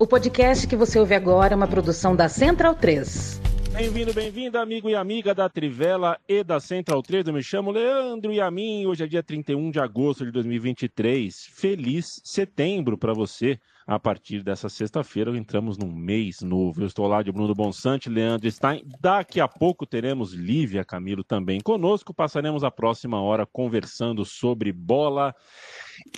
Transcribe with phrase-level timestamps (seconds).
[0.00, 3.40] O podcast que você ouve agora é uma produção da Central 3.
[3.72, 7.26] Bem-vindo, bem-vinda, amigo e amiga da Trivela e da Central 3.
[7.26, 8.86] Eu me chamo Leandro e a mim.
[8.86, 11.48] Hoje é dia 31 de agosto de 2023.
[11.52, 13.58] Feliz setembro para você.
[13.88, 16.82] A partir dessa sexta-feira, entramos num mês novo.
[16.82, 18.84] Eu estou lá de Bruno Bonsante, Leandro Stein.
[19.00, 22.12] Daqui a pouco teremos Lívia Camilo também conosco.
[22.12, 25.34] Passaremos a próxima hora conversando sobre bola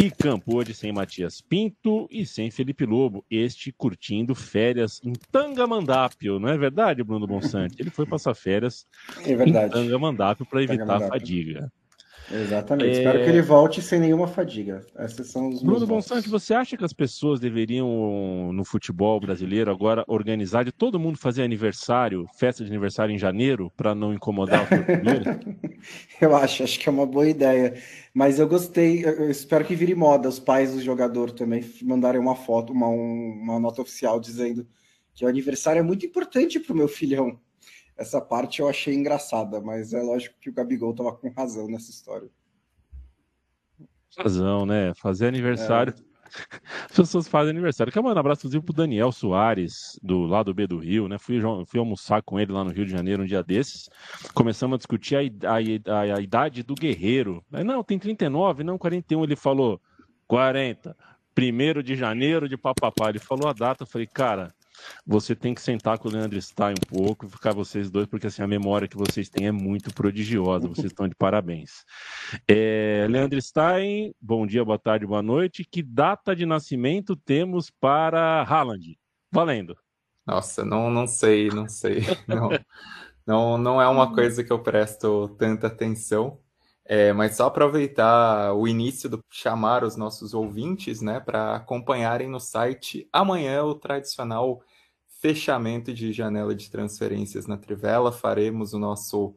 [0.00, 0.57] e campo.
[0.57, 3.25] Hoje sem Matias Pinto e sem Felipe Lobo.
[3.30, 6.40] Este curtindo férias em Tangamandápio.
[6.40, 7.76] Não é verdade, Bruno Bonsante?
[7.79, 8.84] Ele foi passar férias
[9.25, 11.71] é em Tangamandápio para evitar a fadiga.
[12.30, 12.90] Exatamente.
[12.90, 12.93] É...
[12.93, 14.84] Espero que ele volte sem nenhuma fadiga.
[14.98, 20.04] Esses são os Bruno Bonsante, você acha que as pessoas deveriam, no futebol brasileiro, agora
[20.06, 24.68] organizar de todo mundo fazer aniversário, festa de aniversário em janeiro, para não incomodar o
[24.68, 25.22] português?
[26.20, 27.75] eu acho, acho que é uma boa ideia.
[28.14, 32.34] Mas eu gostei, eu espero que vire moda os pais do jogador também mandarem uma
[32.34, 34.67] foto, uma, uma nota oficial dizendo
[35.14, 37.39] que o aniversário é muito importante para o meu filhão.
[38.01, 41.91] Essa parte eu achei engraçada, mas é lógico que o Gabigol tava com razão nessa
[41.91, 42.31] história.
[44.17, 44.95] Razão, né?
[44.95, 45.93] Fazer aniversário.
[45.95, 46.11] É.
[46.89, 47.93] As pessoas fazem aniversário.
[47.93, 51.19] Quero mandar um abraço, inclusive, pro Daniel Soares, do lado B do Rio, né?
[51.19, 53.91] Fui, fui almoçar com ele lá no Rio de Janeiro um dia desses.
[54.33, 57.45] Começamos a discutir a, a, a, a idade do guerreiro.
[57.51, 59.25] Não, tem 39, não 41.
[59.25, 59.78] Ele falou
[60.27, 60.97] 40.
[61.34, 63.11] Primeiro de janeiro de papapá.
[63.11, 63.83] Ele falou a data.
[63.83, 64.55] Eu falei, cara,
[65.06, 68.42] você tem que sentar com o Leandro Stein um pouco, ficar vocês dois, porque assim,
[68.42, 71.84] a memória que vocês têm é muito prodigiosa, vocês estão de parabéns.
[72.48, 75.64] É, Leandro Stein, bom dia, boa tarde, boa noite.
[75.64, 78.98] Que data de nascimento temos para Haaland?
[79.33, 79.77] Valendo.
[80.27, 82.03] Nossa, não, não sei, não sei.
[82.27, 82.50] Não,
[83.27, 86.39] não, não é uma coisa que eu presto tanta atenção.
[86.92, 92.41] É, mas só aproveitar o início do chamar os nossos ouvintes, né, para acompanharem no
[92.41, 94.61] site amanhã o tradicional
[95.21, 98.11] fechamento de janela de transferências na Trivela.
[98.11, 99.35] Faremos o nosso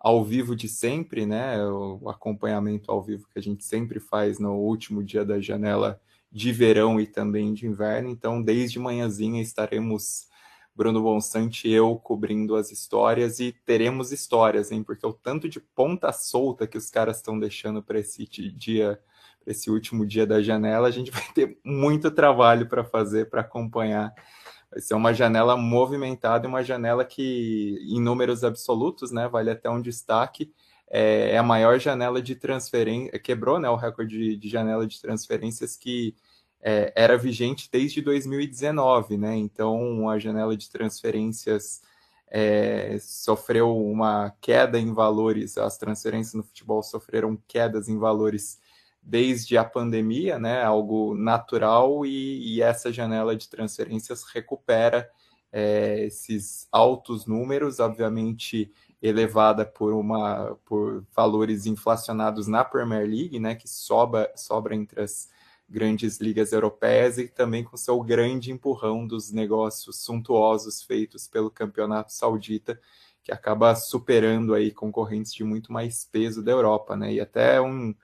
[0.00, 4.54] ao vivo de sempre, né, o acompanhamento ao vivo que a gente sempre faz no
[4.54, 6.00] último dia da janela
[6.30, 8.08] de verão e também de inverno.
[8.08, 10.28] Então, desde manhãzinha estaremos
[10.74, 14.82] Bruno Bonsante e eu cobrindo as histórias e teremos histórias, hein?
[14.82, 19.00] Porque o tanto de ponta solta que os caras estão deixando para esse dia,
[19.42, 23.40] para esse último dia da janela, a gente vai ter muito trabalho para fazer, para
[23.40, 24.14] acompanhar.
[24.76, 29.80] Vai ser uma janela movimentada, uma janela que, em números absolutos, né, vale até um
[29.80, 30.52] destaque,
[30.90, 35.00] é, é a maior janela de transferência, quebrou né, o recorde de, de janela de
[35.00, 36.14] transferências que
[36.60, 39.34] é, era vigente desde 2019, né?
[39.34, 41.80] Então a janela de transferências
[42.30, 48.58] é, sofreu uma queda em valores, as transferências no futebol sofreram quedas em valores
[49.06, 50.64] desde a pandemia, né?
[50.64, 55.08] Algo natural e, e essa janela de transferências recupera
[55.52, 63.54] é, esses altos números, obviamente elevada por uma por valores inflacionados na Premier League, né?
[63.54, 65.30] Que sobra sobra entre as
[65.68, 72.12] grandes ligas europeias e também com seu grande empurrão dos negócios suntuosos feitos pelo campeonato
[72.12, 72.80] saudita,
[73.22, 77.12] que acaba superando aí concorrentes de muito mais peso da Europa, né?
[77.14, 77.94] E até um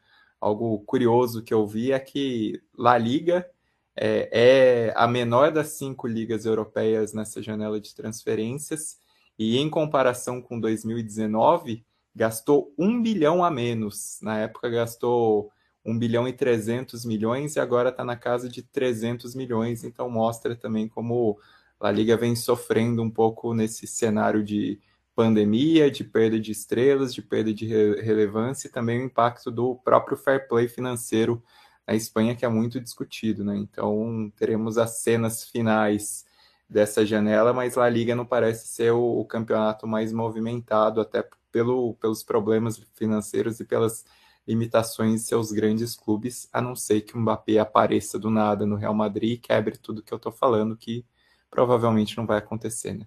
[0.43, 3.49] algo curioso que eu vi é que La Liga
[3.95, 8.99] é, é a menor das cinco ligas europeias nessa janela de transferências
[9.39, 14.19] e em comparação com 2019 gastou um bilhão a menos.
[14.21, 15.53] Na época gastou
[15.85, 20.57] 1 bilhão e 300 milhões e agora está na casa de 300 milhões, então mostra
[20.57, 21.39] também como
[21.79, 24.81] a Liga vem sofrendo um pouco nesse cenário de
[25.23, 29.77] pandemia, de perda de estrelas, de perda de re relevância e também o impacto do
[29.77, 31.43] próprio fair play financeiro
[31.87, 33.57] na Espanha, que é muito discutido, né?
[33.57, 36.27] Então teremos as cenas finais
[36.69, 42.25] dessa janela, mas a Liga não parece ser o, campeonato mais movimentado, até pelo, pelos
[42.25, 44.05] problemas financeiros e pelas
[44.47, 48.77] limitações de seus grandes clubes, a não ser que o Mbappé apareça do nada no
[48.77, 51.05] Real Madrid e quebre tudo que eu estou falando, que
[51.51, 53.07] provavelmente não vai acontecer, né?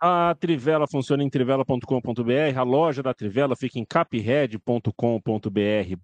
[0.00, 4.90] A Trivela funciona em trivela.com.br, a loja da Trivela fica em capred.com.br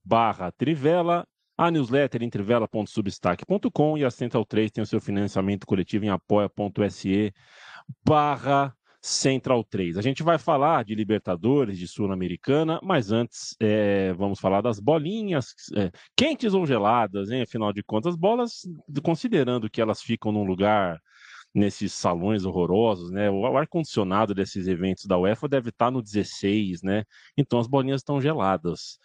[0.05, 1.25] barra Trivela,
[1.57, 7.33] a newsletter em trivela.substack.com e a Central 3 tem o seu financiamento coletivo em apoia.se
[8.05, 9.99] barra Central 3.
[9.99, 15.55] A gente vai falar de Libertadores, de Sul-Americana, mas antes é, vamos falar das bolinhas
[15.77, 17.43] é, quentes ou geladas, hein?
[17.43, 18.63] Afinal de contas, bolas,
[19.05, 20.99] considerando que elas ficam num lugar
[21.55, 23.31] nesses salões horrorosos, né?
[23.31, 27.05] O ar-condicionado desses eventos da UEFA deve estar no 16, né?
[27.37, 28.99] Então as bolinhas estão geladas.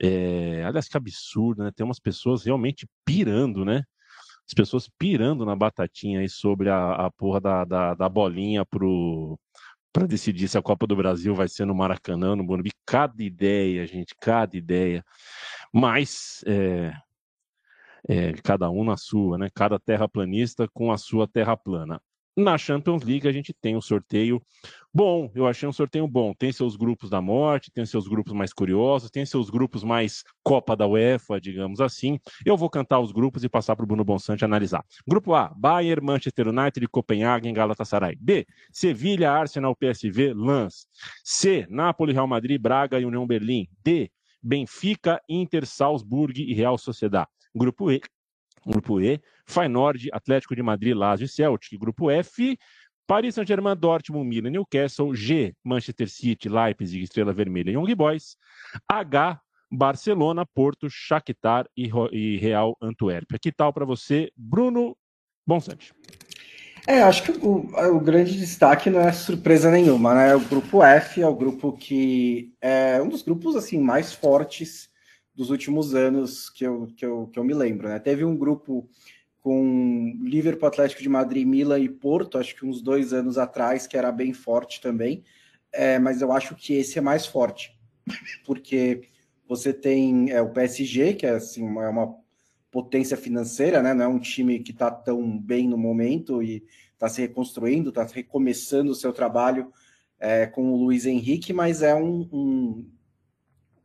[0.00, 1.72] É, aliás, que absurdo, né?
[1.74, 3.82] Tem umas pessoas realmente pirando, né?
[4.48, 9.38] as pessoas pirando na batatinha aí sobre a, a porra da, da, da bolinha pro
[9.92, 12.70] para decidir se a Copa do Brasil vai ser no Maracanã, no Morumbi.
[12.84, 15.02] Cada ideia, gente, cada ideia.
[15.72, 16.92] Mas é,
[18.08, 19.48] é, cada um na sua, né?
[19.54, 22.00] Cada terraplanista com a sua terra plana.
[22.38, 24.42] Na Champions League a gente tem um sorteio
[24.92, 26.34] bom, eu achei um sorteio bom.
[26.34, 30.76] Tem seus grupos da morte, tem seus grupos mais curiosos, tem seus grupos mais Copa
[30.76, 32.18] da UEFA, digamos assim.
[32.44, 34.84] Eu vou cantar os grupos e passar para o Bruno Bonsante analisar.
[35.08, 38.16] Grupo A, Bayern, Manchester United, Copenhagen, Galatasaray.
[38.20, 40.86] B, Sevilha, Arsenal, PSV, Lens.
[41.24, 43.66] C, Napoli, Real Madrid, Braga e União Berlim.
[43.82, 44.10] D,
[44.42, 47.26] Benfica, Inter, Salzburg e Real Sociedad.
[47.56, 48.00] Grupo E,
[48.66, 51.78] Grupo E, Feyenoord, Atlético de Madrid, Lazio e Celtic.
[51.78, 52.58] Grupo F,
[53.06, 55.14] Paris Saint-Germain, Dortmund, Milan, Newcastle.
[55.14, 58.36] G, Manchester City, Leipzig, Estrela Vermelha e Young Boys.
[58.90, 63.38] H, Barcelona, Porto, Shakhtar e Real Antuérpia.
[63.40, 64.96] Que tal para você, Bruno
[65.46, 65.94] Bonsante?
[66.86, 70.36] É, acho que o, o, grande destaque não é surpresa nenhuma, né?
[70.36, 74.88] O grupo F é o grupo que é um dos grupos assim mais fortes
[75.36, 77.88] dos últimos anos que eu, que eu, que eu me lembro.
[77.88, 77.98] Né?
[77.98, 78.88] Teve um grupo
[79.40, 83.96] com Liverpool, Atlético de Madrid, Milan e Porto, acho que uns dois anos atrás, que
[83.96, 85.22] era bem forte também,
[85.72, 87.78] é, mas eu acho que esse é mais forte,
[88.44, 89.02] porque
[89.46, 92.16] você tem é, o PSG, que é assim, uma, é uma
[92.72, 93.94] potência financeira, né?
[93.94, 98.04] não é um time que está tão bem no momento e está se reconstruindo, está
[98.04, 99.70] recomeçando o seu trabalho
[100.18, 102.90] é, com o Luiz Henrique, mas é um, um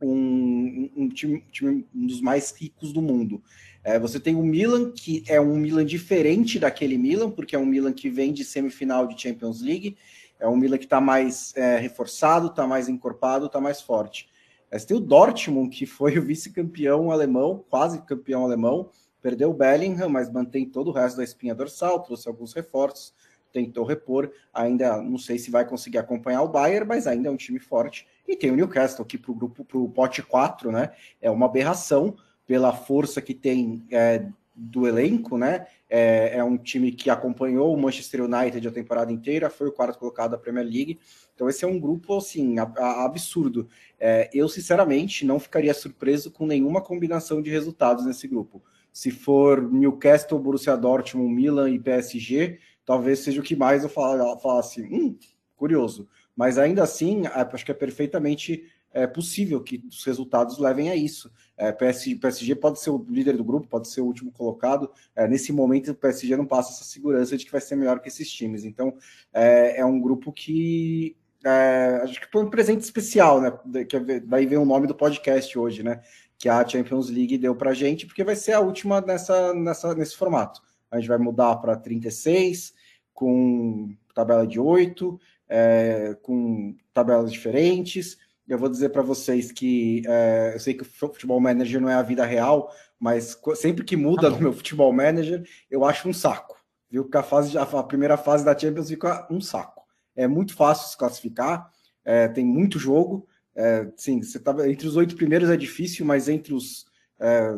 [0.06, 3.42] um, um, time, time, um dos mais ricos do mundo.
[3.84, 7.66] É, você tem o Milan, que é um Milan diferente daquele Milan, porque é um
[7.66, 9.96] Milan que vem de semifinal de Champions League,
[10.38, 14.28] é um Milan que está mais é, reforçado, está mais encorpado, está mais forte.
[14.70, 18.90] É, você tem o Dortmund, que foi o vice-campeão alemão, quase campeão alemão,
[19.20, 23.14] perdeu o Bellingham, mas mantém todo o resto da espinha dorsal, trouxe alguns reforços,
[23.52, 27.36] tentou repor, ainda não sei se vai conseguir acompanhar o Bayern, mas ainda é um
[27.36, 28.06] time forte.
[28.26, 30.92] E tem o Newcastle, que para o grupo, para o pote 4, né?
[31.20, 32.16] É uma aberração
[32.46, 35.66] pela força que tem é, do elenco, né?
[35.88, 39.98] É, é, um time que acompanhou o Manchester United a temporada inteira, foi o quarto
[39.98, 40.98] colocado da Premier League.
[41.34, 43.68] Então, esse é um grupo assim, a, a, absurdo.
[43.98, 48.62] É, eu, sinceramente, não ficaria surpreso com nenhuma combinação de resultados nesse grupo.
[48.92, 54.82] Se for Newcastle, Borussia Dortmund, Milan e PSG, talvez seja o que mais eu falasse,
[54.82, 55.16] hum,
[55.56, 56.08] curioso.
[56.34, 61.32] Mas ainda assim, acho que é perfeitamente é, possível que os resultados levem a isso.
[61.56, 64.90] É, PSG, PSG pode ser o líder do grupo, pode ser o último colocado.
[65.14, 68.08] É, nesse momento, o PSG não passa essa segurança de que vai ser melhor que
[68.08, 68.64] esses times.
[68.64, 68.94] Então,
[69.32, 73.84] é, é um grupo que é, acho que foi um presente especial, né?
[73.84, 76.00] Que é daí vem o nome do podcast hoje, né?
[76.38, 80.16] Que a Champions League deu para gente, porque vai ser a última nessa, nessa, nesse
[80.16, 80.60] formato.
[80.92, 82.74] A gente vai mudar para 36,
[83.14, 85.18] com tabela de 8,
[85.48, 88.18] é, com tabelas diferentes.
[88.46, 91.94] Eu vou dizer para vocês que é, eu sei que o futebol manager não é
[91.94, 96.56] a vida real, mas sempre que muda no meu futebol manager, eu acho um saco.
[96.90, 99.82] Viu que a fase a primeira fase da Champions fica um saco.
[100.14, 101.70] É muito fácil se classificar,
[102.04, 103.26] é, tem muito jogo.
[103.54, 106.84] É, sim, você tá, entre os oito primeiros é difícil, mas entre os
[107.18, 107.56] é,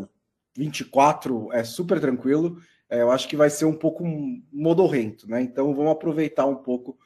[0.56, 2.58] 24 é super tranquilo.
[2.88, 4.04] É, eu acho que vai ser um pouco
[4.52, 5.42] modorrento, né?
[5.42, 6.98] Então vamos aproveitar um pouco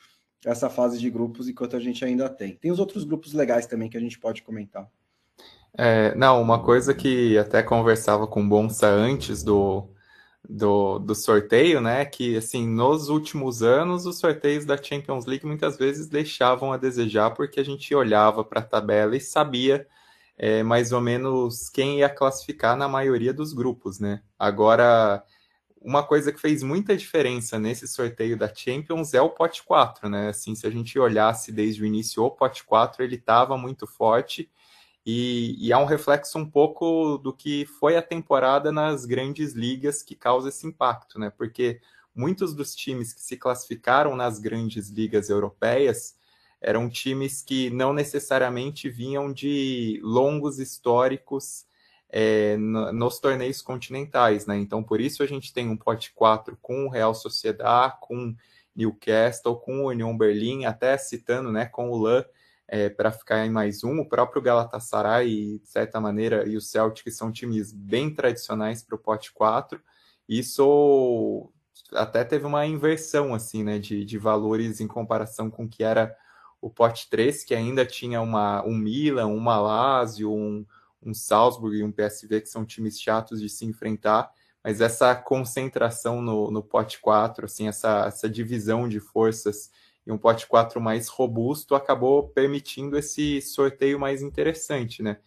[0.45, 2.57] essa fase de grupos enquanto a gente ainda tem.
[2.57, 4.89] Tem os outros grupos legais também que a gente pode comentar.
[5.77, 9.89] É, não, uma coisa que até conversava com Bonsa antes do,
[10.49, 12.05] do, do sorteio, né?
[12.05, 17.31] Que assim, nos últimos anos, os sorteios da Champions League muitas vezes deixavam a desejar,
[17.31, 19.87] porque a gente olhava para a tabela e sabia
[20.37, 24.23] é, mais ou menos quem ia classificar na maioria dos grupos, né?
[24.39, 25.23] Agora
[25.81, 30.29] uma coisa que fez muita diferença nesse sorteio da Champions é o pote 4, né?
[30.29, 34.51] Assim, se a gente olhasse desde o início o pote 4, ele estava muito forte
[35.11, 40.03] e, e, é um reflexo um pouco do que foi a temporada nas grandes ligas
[40.03, 41.31] que causa esse impacto, né?
[41.31, 41.81] Porque
[42.15, 46.17] muitos dos times que se classificaram nas grandes ligas europeias
[46.61, 51.65] eram times que não necessariamente vinham de longos históricos
[52.11, 54.57] é, nos torneios continentais, né?
[54.57, 58.35] Então, por isso a gente tem um pote 4 com o Real Sociedad, com
[58.75, 62.25] Newcastle, com o Union Berlim, até citando, né, com o LAN,
[62.67, 67.11] é, para ficar em mais um, o próprio Galatasaray, de certa maneira, e o Celtic
[67.11, 69.81] são times bem tradicionais para o pote 4.
[70.29, 71.51] Isso
[71.93, 76.15] até teve uma inversão, assim, né, de, de valores em comparação com o que era
[76.61, 80.65] o pote 3, que ainda tinha uma, um Milan, uma Lazio, um
[81.03, 84.31] um Salzburg e um PSV, que são times chatos de se enfrentar,
[84.63, 89.71] mas essa concentração no, no pote 4, assim, essa, essa divisão de forças
[90.07, 95.19] e um pote 4 mais robusto acabou permitindo esse sorteio mais interessante, né?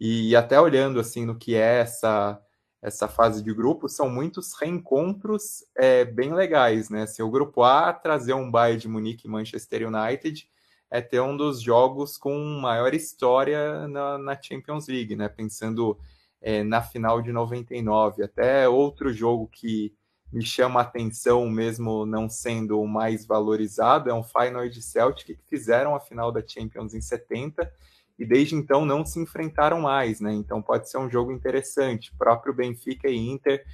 [0.00, 2.40] E, e até olhando assim no que é essa
[2.82, 7.02] essa fase de grupo, são muitos reencontros é, bem legais, né?
[7.02, 10.48] Assim, o grupo A trazer um Bayern de Munique e Manchester United
[10.90, 15.28] é ter um dos jogos com maior história na, na Champions League, né?
[15.28, 15.96] Pensando
[16.40, 18.24] é, na final de 99.
[18.24, 19.94] Até outro jogo que
[20.32, 25.48] me chama a atenção, mesmo não sendo o mais valorizado, é um Feyenoord Celtic que
[25.48, 27.70] fizeram a final da Champions em 70
[28.18, 30.32] e desde então não se enfrentaram mais, né?
[30.32, 32.12] Então pode ser um jogo interessante.
[32.12, 33.64] O próprio Benfica e Inter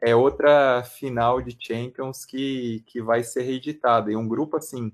[0.00, 4.10] é outra final de Champions que, que vai ser reeditada.
[4.10, 4.92] E um grupo assim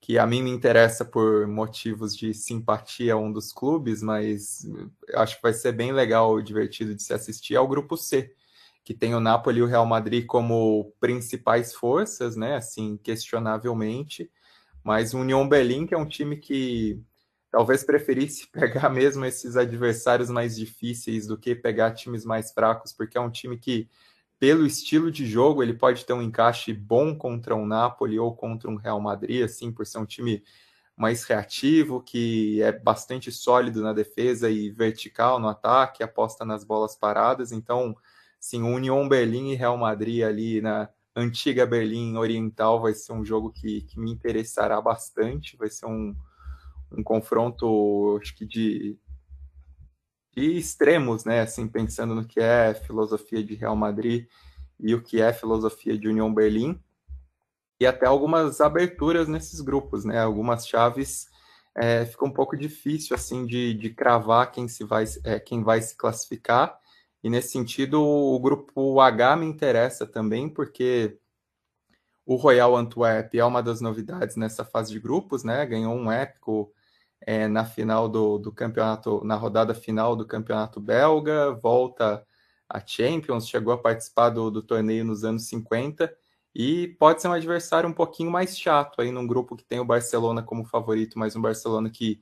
[0.00, 4.66] que a mim me interessa por motivos de simpatia a um dos clubes, mas
[5.14, 8.34] acho que vai ser bem legal, divertido de se assistir, é o grupo C,
[8.82, 12.56] que tem o Napoli e o Real Madrid como principais forças, né?
[12.56, 14.30] Assim, questionavelmente,
[14.82, 16.98] mas o Union Berlin, que é um time que
[17.50, 23.18] talvez preferisse pegar mesmo esses adversários mais difíceis do que pegar times mais fracos, porque
[23.18, 23.88] é um time que
[24.40, 28.70] pelo estilo de jogo, ele pode ter um encaixe bom contra um Napoli ou contra
[28.70, 30.42] um Real Madrid, assim, por ser um time
[30.96, 36.96] mais reativo, que é bastante sólido na defesa e vertical no ataque, aposta nas bolas
[36.96, 37.52] paradas.
[37.52, 37.94] Então,
[38.40, 43.52] sim, Union Berlim e Real Madrid ali na antiga Berlim Oriental vai ser um jogo
[43.52, 45.54] que, que me interessará bastante.
[45.54, 46.16] Vai ser um,
[46.90, 48.98] um confronto, acho que de
[50.34, 51.40] de extremos, né?
[51.40, 54.26] Assim, pensando no que é filosofia de Real Madrid
[54.78, 56.80] e o que é filosofia de União Berlim,
[57.78, 60.20] e até algumas aberturas nesses grupos, né?
[60.20, 61.28] Algumas chaves
[61.74, 65.80] é, fica um pouco difícil assim de, de cravar quem se vai é, quem vai
[65.80, 66.78] se classificar.
[67.22, 71.18] E nesse sentido, o grupo H me interessa também, porque
[72.24, 75.64] o Royal Antwerp é uma das novidades nessa fase de grupos, né?
[75.66, 76.72] Ganhou um épico
[77.20, 82.24] é, na final do, do campeonato, na rodada final do campeonato belga, volta
[82.68, 86.14] a Champions, chegou a participar do, do torneio nos anos 50
[86.54, 89.84] e pode ser um adversário um pouquinho mais chato aí num grupo que tem o
[89.84, 92.20] Barcelona como favorito, mas um Barcelona que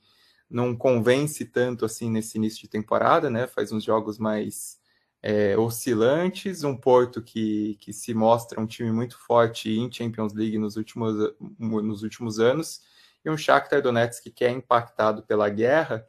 [0.51, 3.47] não convence tanto assim nesse início de temporada, né?
[3.47, 4.79] Faz uns jogos mais
[5.23, 10.59] é, oscilantes, um Porto que, que se mostra um time muito forte em Champions League
[10.59, 12.81] nos últimos, nos últimos anos
[13.25, 16.07] e um Shakhtar Donetsk que é impactado pela guerra,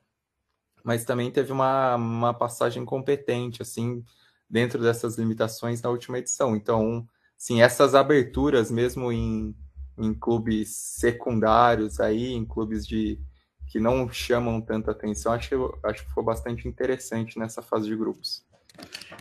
[0.83, 4.03] mas também teve uma, uma passagem competente, assim,
[4.49, 6.55] dentro dessas limitações na última edição.
[6.55, 9.55] Então, sim, essas aberturas, mesmo em,
[9.97, 13.19] em clubes secundários aí, em clubes de
[13.67, 17.95] que não chamam tanta atenção, acho que, acho que foi bastante interessante nessa fase de
[17.95, 18.43] grupos.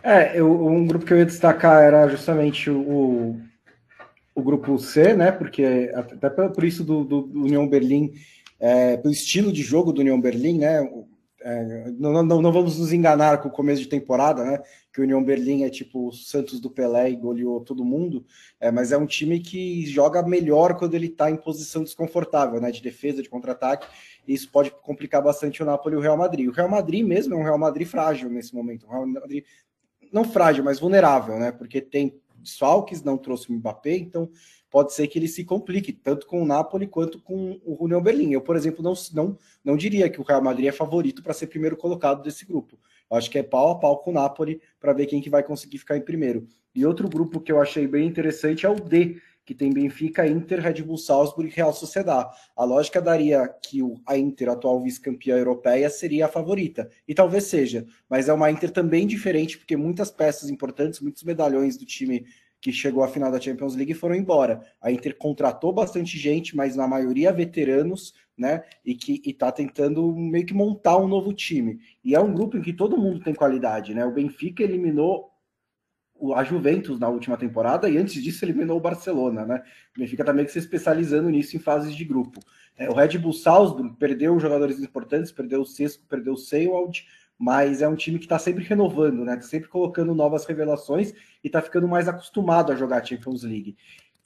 [0.02, 3.38] É, eu, um grupo que eu ia destacar era justamente o,
[4.40, 5.33] o grupo C, né?
[5.33, 8.12] Porque até por isso do, do, do União Berlim,
[8.61, 10.88] é, pelo estilo de jogo do União Berlim, né?
[11.40, 14.61] É, não, não, não, vamos nos enganar com o começo de temporada, né?
[14.92, 18.26] Que o União Berlim é tipo o Santos do Pelé e goleou todo mundo,
[18.61, 22.71] é, mas é um time que joga melhor quando ele está em posição desconfortável, né?
[22.71, 23.87] De defesa, de contra-ataque.
[24.26, 26.49] E isso pode complicar bastante o Napoli e o Real Madrid.
[26.49, 28.87] O Real Madrid mesmo é um Real Madrid frágil nesse momento.
[28.87, 29.45] Um Real Madrid
[30.12, 31.52] não frágil, mas vulnerável, né?
[31.52, 34.30] Porque tem desfalques, não trouxe o Mbappé, então
[34.71, 38.33] pode ser que ele se complique, tanto com o Napoli quanto com o União Berlim.
[38.33, 41.47] Eu, por exemplo, não, não, não diria que o Real Madrid é favorito para ser
[41.47, 42.78] primeiro colocado desse grupo.
[43.11, 45.42] Eu acho que é pau a pau com o Napoli para ver quem que vai
[45.42, 46.47] conseguir ficar em primeiro.
[46.75, 50.61] E outro grupo que eu achei bem interessante é o D, que tem Benfica, Inter,
[50.61, 52.31] Red Bull Salzburg e Real Sociedad.
[52.55, 56.90] A lógica daria que a Inter, atual vice-campeã europeia, seria a favorita.
[57.09, 61.78] E talvez seja, mas é uma Inter também diferente, porque muitas peças importantes, muitos medalhões
[61.78, 62.26] do time
[62.61, 64.61] que chegou à final da Champions League foram embora.
[64.83, 68.64] A Inter contratou bastante gente, mas na maioria veteranos, né?
[68.85, 71.78] E que está tentando meio que montar um novo time.
[72.05, 74.05] E é um grupo em que todo mundo tem qualidade, né?
[74.05, 75.28] O Benfica eliminou
[76.35, 79.63] a Juventus na última temporada e antes disso eliminou o Barcelona, né?
[79.97, 82.41] O Benfica tá meio que se especializando nisso em fases de grupo.
[82.77, 87.07] É, o Red Bull Salzburg perdeu jogadores importantes, perdeu o Sesco, perdeu o Seiwald,
[87.39, 89.37] mas é um time que está sempre renovando, né?
[89.37, 93.77] Tá sempre colocando novas revelações e está ficando mais acostumado a jogar Champions League.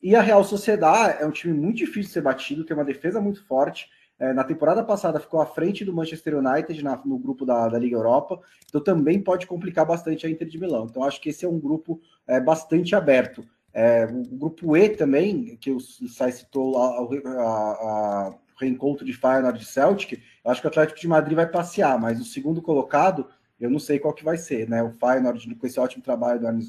[0.02, 3.20] E a Real Sociedad é um time muito difícil de ser batido, tem uma defesa
[3.20, 3.88] muito forte,
[4.22, 7.76] é, na temporada passada ficou à frente do Manchester United na, no grupo da, da,
[7.76, 10.86] Liga Europa, então também pode complicar bastante a Inter de Milão.
[10.88, 13.44] Então acho que esse é um grupo é, bastante aberto.
[13.74, 20.22] É, o grupo E também, que o Sai citou a, reencontro de Feyenoord de Celtic,
[20.44, 23.26] eu acho que o Atlético de Madrid vai passear, mas o segundo colocado
[23.58, 24.84] Eu não sei qual que vai ser, né?
[24.84, 26.64] O Feyenoord com esse ótimo trabalho do Arne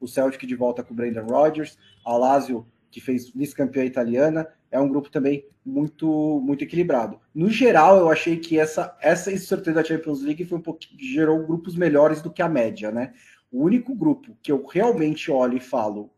[0.00, 4.80] o Celtic de volta com o Brendan Rodgers, a Lazio que fez vice-campeã italiana, é
[4.80, 7.20] um grupo também muito muito equilibrado.
[7.32, 10.98] No geral, eu achei que essa essa esse sorteio da Champions League foi um pouquinho
[10.98, 13.12] gerou grupos melhores do que a média, né?
[13.52, 16.10] O único grupo que eu realmente olho e falo,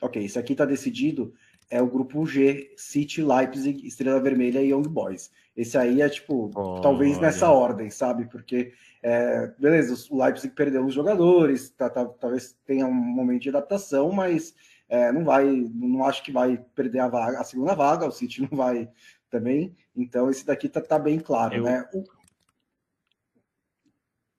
[0.00, 1.34] ok, esse aqui está decidido,
[1.68, 5.30] é o grupo G, City, Leipzig, Estrela Vermelha e Young Boys.
[5.56, 8.26] Esse aí é tipo, oh, talvez nessa ordem, sabe?
[8.26, 8.72] Porque,
[9.02, 14.12] é, beleza, o Leipzig perdeu os jogadores, tá, tá, talvez tenha um momento de adaptação,
[14.12, 14.54] mas
[14.88, 18.42] é, não vai, não acho que vai perder a, vaga, a segunda vaga, o City
[18.48, 18.88] não vai
[19.30, 19.76] também.
[19.94, 21.64] Então, esse daqui tá, tá bem claro, Eu...
[21.64, 21.88] né?
[21.92, 22.04] O,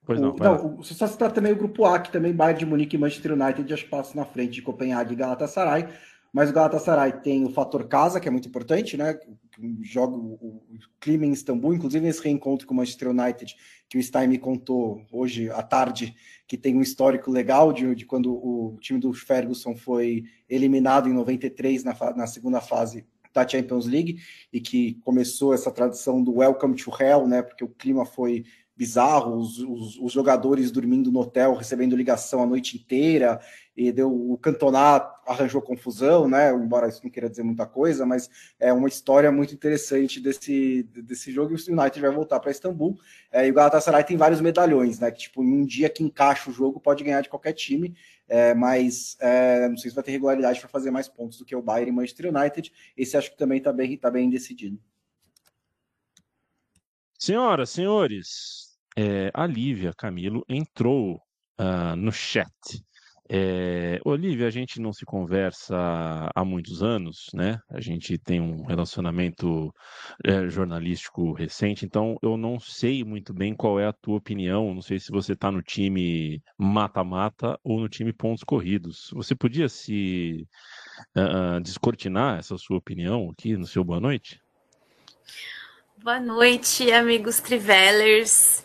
[0.08, 0.32] Pois não.
[0.32, 0.38] O,
[0.78, 3.70] não só citar também o grupo A, que também Bayern de Munique e Manchester United
[3.70, 5.86] já passam na frente de Copenhague e Galatasaray.
[6.34, 9.18] Mas o Galatasaray tem o fator casa, que é muito importante, né?
[9.82, 10.62] Joga o,
[11.00, 13.56] clima em Istambul, inclusive nesse reencontro com o Manchester United,
[13.90, 16.16] que o Stein me contou hoje à tarde,
[16.48, 21.14] que tem um histórico legal de, de quando o time do Ferguson foi eliminado em
[21.14, 24.20] 93 na, na segunda fase da Champions League
[24.52, 27.42] e que começou essa tradição do Welcome to Hell, né?
[27.42, 28.46] Porque o clima foi
[28.78, 33.40] bizarro, os, os, os, jogadores dormindo no hotel, recebendo ligação a noite inteira,
[33.76, 36.52] e deu o Cantona arranjou confusão, né?
[36.52, 38.30] Embora isso não queira dizer muita coisa, mas
[38.60, 41.54] é uma história muito interessante desse, desse jogo.
[41.54, 42.98] E o United vai voltar para Istambul.
[43.32, 45.12] É, e o Galatasaray tem vários medalhões, né?
[45.12, 47.96] Que tipo, em um dia que encaixa o jogo, pode ganhar de qualquer time,
[48.28, 51.56] é, mas é, não sei se vai ter regularidade para fazer mais pontos do que
[51.56, 52.72] o Bayern e Manchester United.
[52.96, 54.80] Esse acho que também está bem, tá bem decidido.
[57.20, 58.67] Senhoras, senhores,
[58.98, 61.22] é, a Lívia Camilo entrou
[61.60, 62.50] uh, no chat.
[63.30, 65.76] É, Olivia, a gente não se conversa
[66.34, 67.60] há muitos anos, né?
[67.70, 69.72] A gente tem um relacionamento
[70.26, 74.74] é, jornalístico recente, então eu não sei muito bem qual é a tua opinião.
[74.74, 79.12] Não sei se você está no time mata-mata ou no time pontos corridos.
[79.14, 80.48] Você podia se
[81.16, 84.40] uh, descortinar essa sua opinião aqui no seu boa noite?
[86.04, 88.64] Boa noite, amigos Trivellers.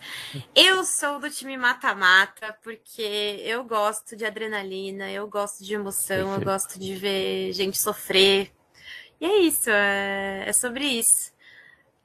[0.54, 6.40] Eu sou do time mata-mata porque eu gosto de adrenalina, eu gosto de emoção, eu
[6.42, 8.52] gosto de ver gente sofrer.
[9.18, 11.32] E é isso, é, é sobre isso.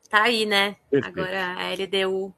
[0.10, 0.78] Tá aí, né?
[1.04, 2.34] Agora a LDU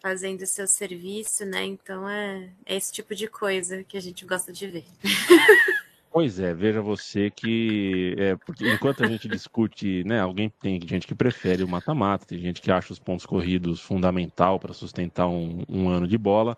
[0.00, 1.64] fazendo seu serviço, né?
[1.64, 4.84] Então é, é esse tipo de coisa que a gente gosta de ver.
[6.12, 11.06] Pois é, veja você que é, porque enquanto a gente discute, né, alguém tem gente
[11.06, 15.64] que prefere o mata-mata, tem gente que acha os pontos corridos fundamental para sustentar um,
[15.66, 16.54] um, ano de bola,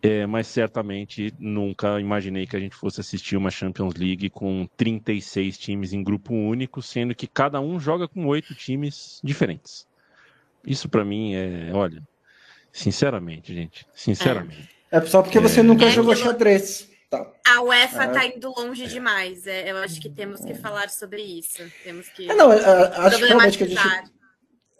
[0.00, 5.58] é, mas certamente nunca imaginei que a gente fosse assistir uma Champions League com 36
[5.58, 9.86] times em grupo único, sendo que cada um joga com oito times diferentes.
[10.66, 12.02] Isso para mim é, olha,
[12.72, 14.70] sinceramente, gente, sinceramente.
[14.90, 16.87] É, é só porque você nunca é jogou xadrez.
[17.10, 17.32] Tá.
[17.46, 18.36] A UEFA está é.
[18.36, 19.46] indo longe demais.
[19.46, 21.62] É, eu acho que temos que falar sobre isso.
[21.82, 22.30] Temos que.
[22.30, 24.12] É, não, é, acho que realmente que a gente.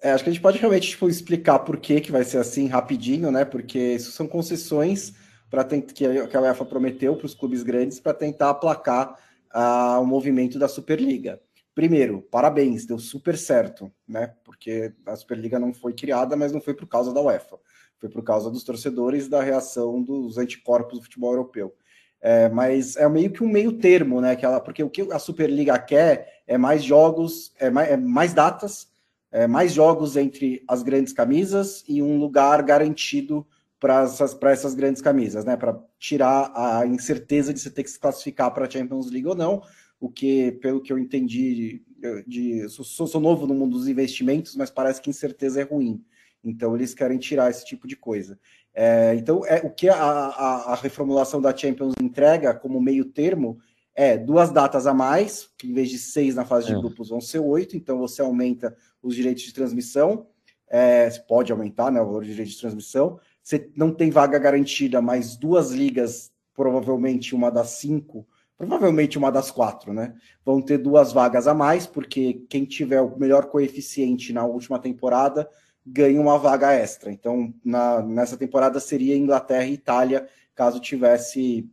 [0.03, 2.69] É, acho que a gente pode realmente tipo, explicar por que, que vai ser assim
[2.69, 3.45] rapidinho, né?
[3.45, 5.15] Porque isso são concessões
[5.51, 9.19] para que a UEFA prometeu para os clubes grandes para tentar aplacar
[9.55, 11.41] uh, o movimento da Superliga.
[11.75, 14.35] Primeiro, parabéns, deu super certo, né?
[14.45, 17.59] Porque a Superliga não foi criada, mas não foi por causa da UEFA,
[17.99, 21.75] foi por causa dos torcedores da reação dos anticorpos do futebol europeu.
[22.21, 24.35] É, mas é meio que um meio termo, né?
[24.35, 28.35] Que ela, porque o que a Superliga quer é mais jogos, é mais, é mais
[28.35, 28.89] datas,
[29.31, 33.47] é mais jogos entre as grandes camisas e um lugar garantido
[33.79, 35.57] para essas, essas grandes camisas, né?
[35.57, 39.37] Para tirar a incerteza de você ter que se classificar para a Champions League ou
[39.37, 39.63] não.
[40.01, 44.57] O que, pelo que eu entendi, de, de sou, sou novo no mundo dos investimentos,
[44.57, 46.05] mas parece que incerteza é ruim.
[46.43, 48.39] Então eles querem tirar esse tipo de coisa.
[48.81, 53.59] É, então, é, o que a, a, a, reformulação da Champions entrega como meio termo
[53.93, 56.79] é duas datas a mais, que em vez de seis na fase de é.
[56.79, 60.29] grupos vão ser oito, então você aumenta os direitos de transmissão,
[60.69, 65.03] é, pode aumentar né, o valor de direito de transmissão, você não tem vaga garantida,
[65.03, 70.15] mas duas ligas, provavelmente uma das cinco, provavelmente uma das quatro, né?
[70.45, 75.51] Vão ter duas vagas a mais, porque quem tiver o melhor coeficiente na última temporada
[75.93, 77.11] ganha uma vaga extra.
[77.11, 81.69] Então, na, nessa temporada seria Inglaterra e Itália, caso tivesse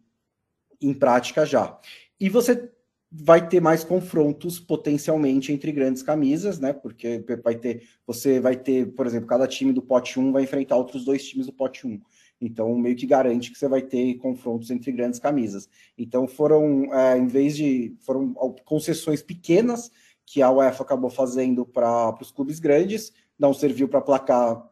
[0.82, 1.80] em prática já.
[2.20, 2.72] E você
[3.12, 6.74] vai ter mais confrontos potencialmente entre grandes camisas, né?
[6.74, 10.76] Porque vai ter, você vai ter, por exemplo, cada time do pote 1 vai enfrentar
[10.76, 12.02] outros dois times do pote 1.
[12.42, 15.70] Então, meio que garante que você vai ter confrontos entre grandes camisas.
[15.98, 17.96] Então, foram, é, em vez de.
[18.02, 18.34] foram
[18.66, 19.90] concessões pequenas
[20.26, 24.70] que a UEFA acabou fazendo para os clubes grandes, não serviu para placar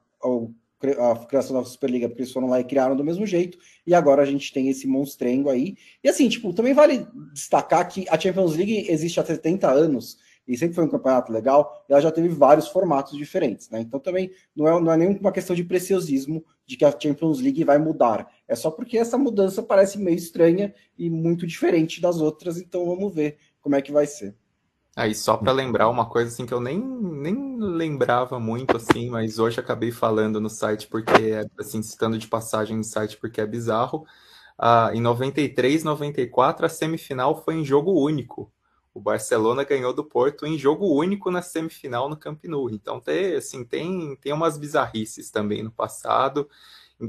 [0.99, 4.21] a criação da Superliga, porque eles foram lá e criaram do mesmo jeito, e agora
[4.21, 5.75] a gente tem esse monstrengo aí.
[6.03, 10.57] E assim, tipo, também vale destacar que a Champions League existe há 70 anos, e
[10.57, 13.79] sempre foi um campeonato legal, ela já teve vários formatos diferentes, né?
[13.79, 17.63] Então também não é, não é nenhuma questão de preciosismo de que a Champions League
[17.63, 18.29] vai mudar.
[18.45, 23.13] É só porque essa mudança parece meio estranha e muito diferente das outras, então vamos
[23.13, 24.35] ver como é que vai ser.
[24.95, 29.39] Aí, só para lembrar uma coisa assim que eu nem, nem lembrava muito assim, mas
[29.39, 31.11] hoje acabei falando no site porque
[31.59, 34.05] assim, citando de passagem no site porque é bizarro.
[34.57, 38.51] Ah, em 93, 94, a semifinal foi em jogo único.
[38.93, 42.69] O Barcelona ganhou do Porto em jogo único na semifinal no Camp Nou.
[42.69, 46.47] Então tem, assim, tem, tem umas bizarrices também no passado.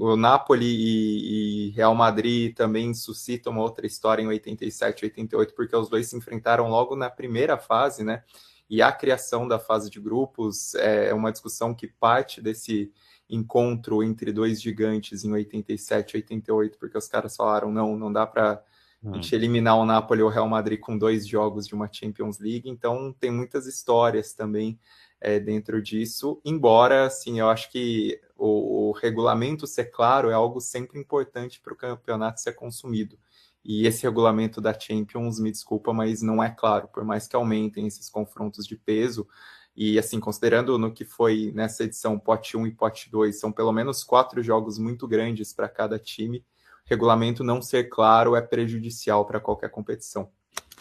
[0.01, 5.77] O Napoli e, e, Real Madrid também suscitam uma outra história em 87, 88, porque
[5.77, 8.25] os dois se enfrentaram logo na primeira fase, né?
[8.69, 12.91] E a criação da fase de grupos é uma discussão que parte desse
[13.29, 18.63] encontro entre dois gigantes em 87, 88, porque os caras falaram não, não dá para
[19.07, 22.39] a gente eliminar o Napoli ou o Real Madrid com dois jogos de uma Champions
[22.39, 24.79] League, então tem muitas histórias também
[25.21, 30.61] é, dentro disso, embora, assim, eu acho que o, o regulamento ser claro é algo
[30.61, 33.19] sempre importante para o campeonato ser consumido.
[33.65, 37.87] E esse regulamento da Champions, me desculpa, mas não é claro, por mais que aumentem
[37.87, 39.27] esses confrontos de peso.
[39.75, 43.73] E assim, considerando no que foi nessa edição pote 1 e pote 2, são pelo
[43.73, 46.45] menos quatro jogos muito grandes para cada time
[46.85, 50.31] regulamento não ser claro é prejudicial para qualquer competição.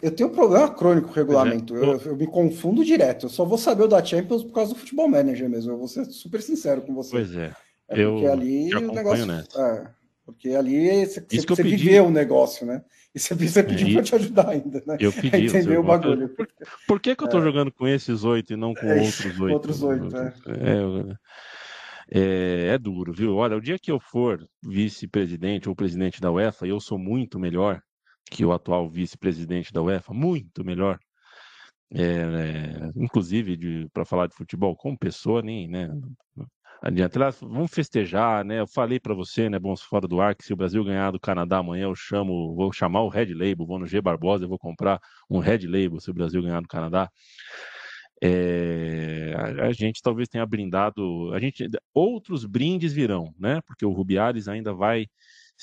[0.03, 1.73] Eu tenho um problema crônico com o regulamento.
[1.75, 1.79] É.
[1.79, 3.27] Eu, eu, me confundo direto.
[3.27, 5.71] Eu só vou saber o da Champions por causa do futebol manager mesmo.
[5.71, 7.11] Eu vou ser super sincero com você.
[7.11, 7.55] Pois é.
[7.87, 9.31] é porque eu ali o negócio.
[9.31, 9.87] É,
[10.25, 12.83] porque ali você, Isso você, você viveu o negócio, né?
[13.15, 14.97] E você, você pediu é, para te ajudar ainda, né?
[14.99, 15.45] Eu pedi.
[15.47, 16.27] Entendeu o bagulho.
[16.29, 16.47] Por,
[16.85, 17.41] por, que, que eu tô é.
[17.41, 19.53] jogando com esses oito e não com é, outros oito?
[19.53, 20.33] Outros oito, é.
[20.49, 21.15] é
[22.15, 23.35] é, é duro, viu?
[23.35, 27.81] Olha, o dia que eu for vice-presidente ou presidente da UEFA, eu sou muito melhor
[28.29, 30.99] que o atual vice-presidente da UEFA, muito melhor.
[31.95, 35.87] É, inclusive para falar de futebol como pessoa nem né
[36.81, 40.51] adianta vamos festejar né eu falei para você né bons fora do ar que se
[40.51, 43.85] o Brasil ganhar do Canadá amanhã eu chamo vou chamar o Red Label vou no
[43.85, 47.11] G Barbosa eu vou comprar um Red Label se o Brasil ganhar do Canadá
[48.25, 53.59] é, a, a, gente talvez tenha brindado, a gente outros brindes virão, né?
[53.67, 55.07] Porque o Rubiales ainda vai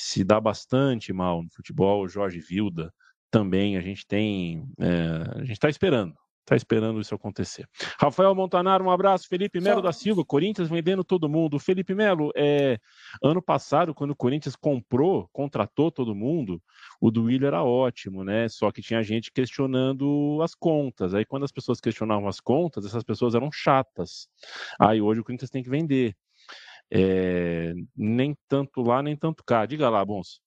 [0.02, 2.90] se dar bastante mal no futebol, o Jorge Vilda
[3.30, 6.14] também a gente tem, é, a gente está esperando,
[6.50, 7.64] Está esperando isso acontecer.
[7.96, 9.28] Rafael Montanaro, um abraço.
[9.28, 9.82] Felipe Melo Só...
[9.82, 11.60] da Silva, Corinthians vendendo todo mundo.
[11.60, 12.76] Felipe Melo, é,
[13.22, 16.60] ano passado, quando o Corinthians comprou, contratou todo mundo,
[17.00, 18.48] o do era ótimo, né?
[18.48, 21.14] Só que tinha gente questionando as contas.
[21.14, 24.26] Aí, quando as pessoas questionavam as contas, essas pessoas eram chatas.
[24.80, 26.16] Aí, hoje, o Corinthians tem que vender.
[26.92, 29.64] É, nem tanto lá, nem tanto cá.
[29.64, 30.40] Diga lá, Bons.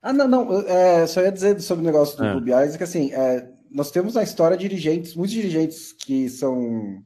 [0.00, 0.60] Ah, não, não.
[0.68, 2.32] É, só ia dizer sobre o negócio do é.
[2.34, 7.02] Rubiais, que assim, é, nós temos na história dirigentes, muitos dirigentes que são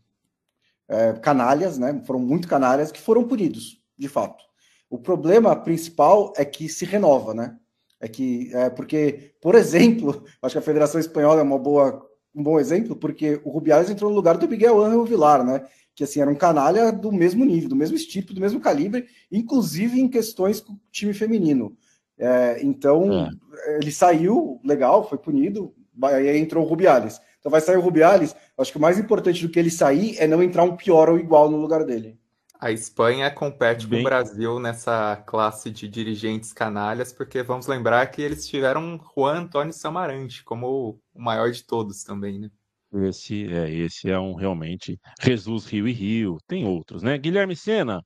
[0.88, 2.02] é, canalhas, né?
[2.04, 4.44] Foram muito canalhas que foram punidos, de fato.
[4.90, 7.56] O problema principal é que se renova, né?
[8.00, 12.42] É que é porque, por exemplo, acho que a Federação Espanhola é uma boa, um
[12.42, 15.66] bom exemplo, porque o Rubiales entrou no lugar do Miguel Ángel Vilar, né?
[15.98, 20.00] Que assim era um canalha do mesmo nível, do mesmo tipo, do mesmo calibre, inclusive
[20.00, 21.76] em questões com o time feminino.
[22.16, 23.28] É, então
[23.66, 23.78] é.
[23.78, 27.20] ele saiu, legal, foi punido, aí entrou o Rubiales.
[27.40, 28.37] Então vai sair o Rubiales.
[28.56, 31.18] Acho que o mais importante do que ele sair é não entrar um pior ou
[31.18, 32.16] igual no lugar dele.
[32.61, 33.98] A Espanha compete Bem...
[33.98, 39.40] com o Brasil nessa classe de dirigentes canalhas, porque vamos lembrar que eles tiveram Juan
[39.40, 42.50] Antônio Samarante como o maior de todos também, né?
[42.94, 46.38] Esse é, esse é um realmente Jesus Rio e Rio.
[46.46, 47.18] Tem outros, né?
[47.18, 48.03] Guilherme Sena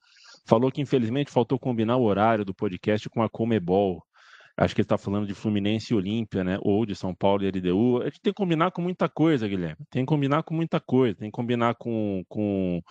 [0.47, 4.03] falou que infelizmente faltou combinar o horário do podcast com a Comebol.
[4.57, 6.59] Acho que ele está falando de Fluminense e Olímpia, né?
[6.61, 8.03] Ou de São Paulo e LDU.
[8.03, 9.79] A gente tem que combinar com muita coisa, Guilherme.
[9.91, 11.17] Tem que combinar com muita coisa.
[11.17, 12.23] Tem que combinar com.
[12.29, 12.83] com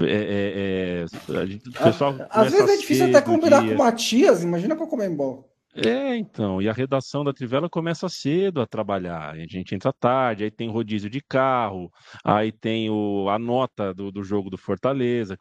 [0.00, 3.76] é, é, é, gente, pessoal Às vezes é difícil até combinar dia.
[3.76, 5.48] com Matias, imagina com o Comembol.
[5.74, 9.34] É, então, e a redação da Trivela começa cedo a trabalhar.
[9.34, 11.90] A gente entra tarde, aí tem rodízio de carro,
[12.24, 15.36] aí tem o, a nota do, do jogo do Fortaleza.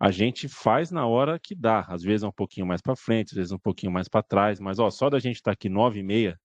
[0.00, 1.80] A gente faz na hora que dá.
[1.88, 4.60] Às vezes é um pouquinho mais para frente, às vezes um pouquinho mais para trás,
[4.60, 6.38] mas ó, só da gente estar tá aqui nove e meia,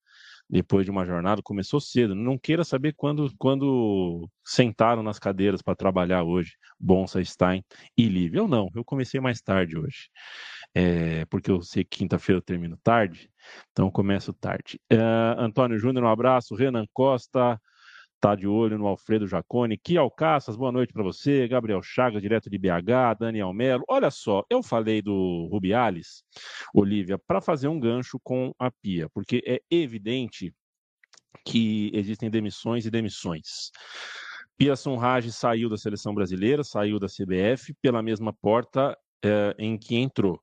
[0.49, 2.15] depois de uma jornada, começou cedo.
[2.15, 7.63] Não queira saber quando, quando sentaram nas cadeiras para trabalhar hoje, Bonsa, Stein
[7.97, 8.39] e Lívia.
[8.39, 10.09] Eu não, eu comecei mais tarde hoje
[10.79, 13.31] é, porque eu sei que quinta-feira eu termino tarde,
[13.71, 14.79] então começo tarde.
[14.93, 16.53] Uh, Antônio Júnior, um abraço.
[16.53, 17.59] Renan Costa,
[18.21, 19.75] tá de olho no Alfredo Jacone.
[19.75, 21.47] Que Alcaças, boa noite para você.
[21.47, 23.17] Gabriel Chagas, direto de BH.
[23.19, 23.83] Daniel Melo.
[23.89, 26.23] Olha só, eu falei do Rubiales,
[26.75, 30.53] Olivia, para fazer um gancho com a Pia, porque é evidente
[31.43, 33.71] que existem demissões e demissões.
[34.55, 39.95] Pia Sonrage saiu da seleção brasileira, saiu da CBF pela mesma porta é, em que
[39.95, 40.39] entrou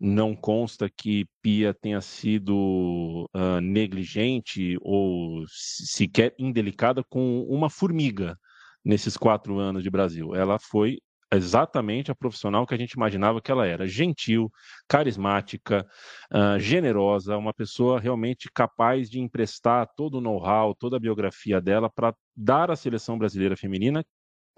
[0.00, 8.38] não consta que Pia tenha sido uh, negligente ou sequer indelicada com uma formiga
[8.82, 10.34] nesses quatro anos de Brasil.
[10.34, 10.98] Ela foi
[11.32, 14.50] exatamente a profissional que a gente imaginava que ela era: gentil,
[14.88, 15.86] carismática,
[16.32, 21.90] uh, generosa, uma pessoa realmente capaz de emprestar todo o know-how, toda a biografia dela
[21.90, 24.02] para dar à seleção brasileira feminina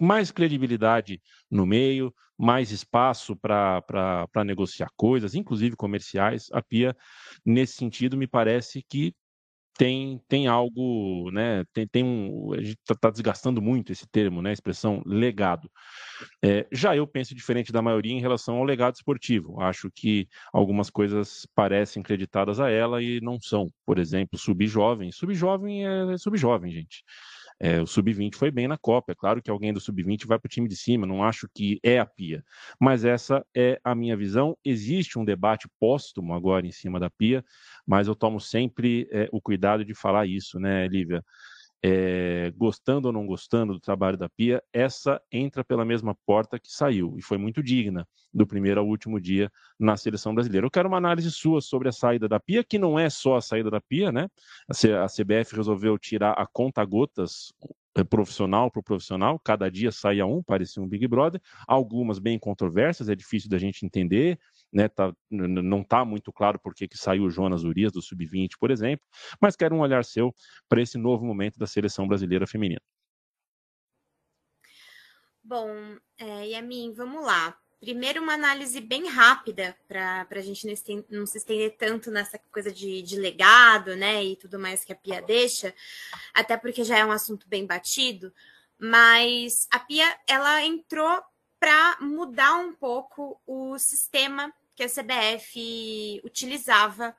[0.03, 6.47] mais credibilidade no meio, mais espaço para negociar coisas, inclusive comerciais.
[6.51, 6.95] A Pia,
[7.45, 9.13] nesse sentido, me parece que
[9.75, 11.63] tem, tem algo, né?
[11.73, 12.53] Tem, tem um.
[12.53, 14.51] A gente está tá desgastando muito esse termo, né?
[14.51, 15.69] A expressão legado.
[16.43, 19.59] É, já eu penso diferente da maioria em relação ao legado esportivo.
[19.61, 23.69] Acho que algumas coisas parecem creditadas a ela e não são.
[23.85, 25.11] Por exemplo, subjovem.
[25.11, 27.03] Subjovem é subjovem, gente.
[27.59, 29.11] É, o sub-20 foi bem na Copa.
[29.11, 31.79] É claro que alguém do sub-20 vai para o time de cima, não acho que
[31.83, 32.43] é a Pia.
[32.79, 34.57] Mas essa é a minha visão.
[34.63, 37.43] Existe um debate póstumo agora em cima da Pia,
[37.85, 41.23] mas eu tomo sempre é, o cuidado de falar isso, né, Lívia?
[41.83, 46.71] É, gostando ou não gostando do trabalho da Pia, essa entra pela mesma porta que
[46.71, 50.65] saiu e foi muito digna do primeiro ao último dia na seleção brasileira.
[50.65, 53.41] Eu quero uma análise sua sobre a saída da Pia, que não é só a
[53.41, 54.29] saída da Pia, né?
[54.69, 57.53] A CBF resolveu tirar a conta gotas
[57.95, 63.07] é, profissional para profissional, cada dia saía um, parecia um Big Brother, algumas bem controversas,
[63.07, 64.39] é difícil da gente entender,
[64.73, 68.71] né, tá, não está muito claro por que saiu o Jonas Urias do Sub-20, por
[68.71, 69.05] exemplo,
[69.39, 70.33] mas quero um olhar seu
[70.67, 72.81] para esse novo momento da seleção brasileira feminina.
[75.43, 75.69] Bom,
[76.17, 77.55] é, Yamin, vamos lá.
[77.79, 80.65] Primeiro, uma análise bem rápida para a gente
[81.09, 84.95] não, se estender tanto nessa coisa de, de, legado, né, e tudo mais que a
[84.95, 85.75] Pia deixa,
[86.33, 88.33] até porque já é um assunto bem batido.
[88.79, 91.21] Mas a Pia, ela entrou
[91.59, 97.15] para mudar um pouco o sistema que a CBF utilizava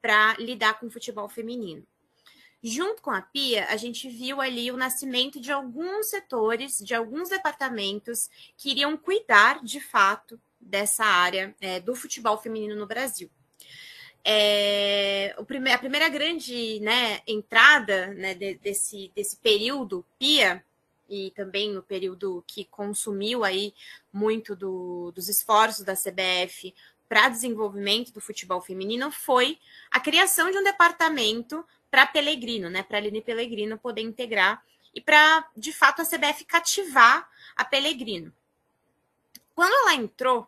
[0.00, 1.86] para lidar com o futebol feminino.
[2.62, 7.28] Junto com a Pia, a gente viu ali o nascimento de alguns setores, de alguns
[7.28, 13.30] departamentos que iriam cuidar de fato dessa área é, do futebol feminino no Brasil.
[14.24, 20.64] É, prime a primeira grande né, entrada né, de, desse, desse período Pia
[21.08, 23.72] e também o período que consumiu aí
[24.12, 26.74] muito do, dos esforços da CBF
[27.08, 29.58] para desenvolvimento do futebol feminino foi
[29.90, 32.82] a criação de um departamento para Pelegrino, né?
[32.82, 34.62] Para Aline Pelegrino poder integrar
[34.94, 38.32] e para, de fato, a CBF cativar a Pelegrino.
[39.54, 40.46] Quando ela entrou,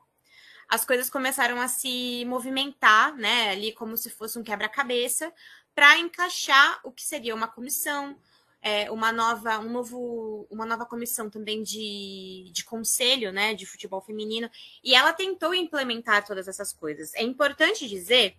[0.68, 3.50] as coisas começaram a se movimentar, né?
[3.50, 5.32] Ali como se fosse um quebra-cabeça,
[5.74, 8.18] para encaixar o que seria uma comissão,
[8.60, 14.00] é, uma nova, um novo, uma nova comissão também de, de conselho, né, de futebol
[14.00, 14.50] feminino,
[14.82, 17.14] e ela tentou implementar todas essas coisas.
[17.14, 18.36] É importante dizer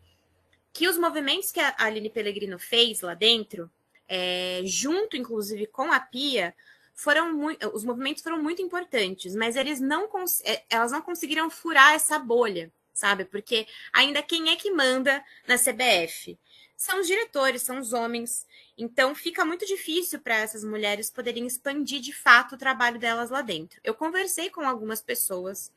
[0.73, 3.69] que os movimentos que a Aline Pellegrino fez lá dentro,
[4.07, 6.53] é, junto inclusive com a Pia,
[6.93, 10.09] foram muito, os movimentos foram muito importantes, mas eles não
[10.43, 13.23] é, elas não conseguiram furar essa bolha, sabe?
[13.23, 16.37] Porque ainda quem é que manda na CBF?
[16.79, 18.47] São os diretores, são os homens.
[18.77, 23.41] Então fica muito difícil para essas mulheres poderem expandir de fato o trabalho delas lá
[23.41, 23.81] dentro.
[23.83, 25.73] Eu conversei com algumas pessoas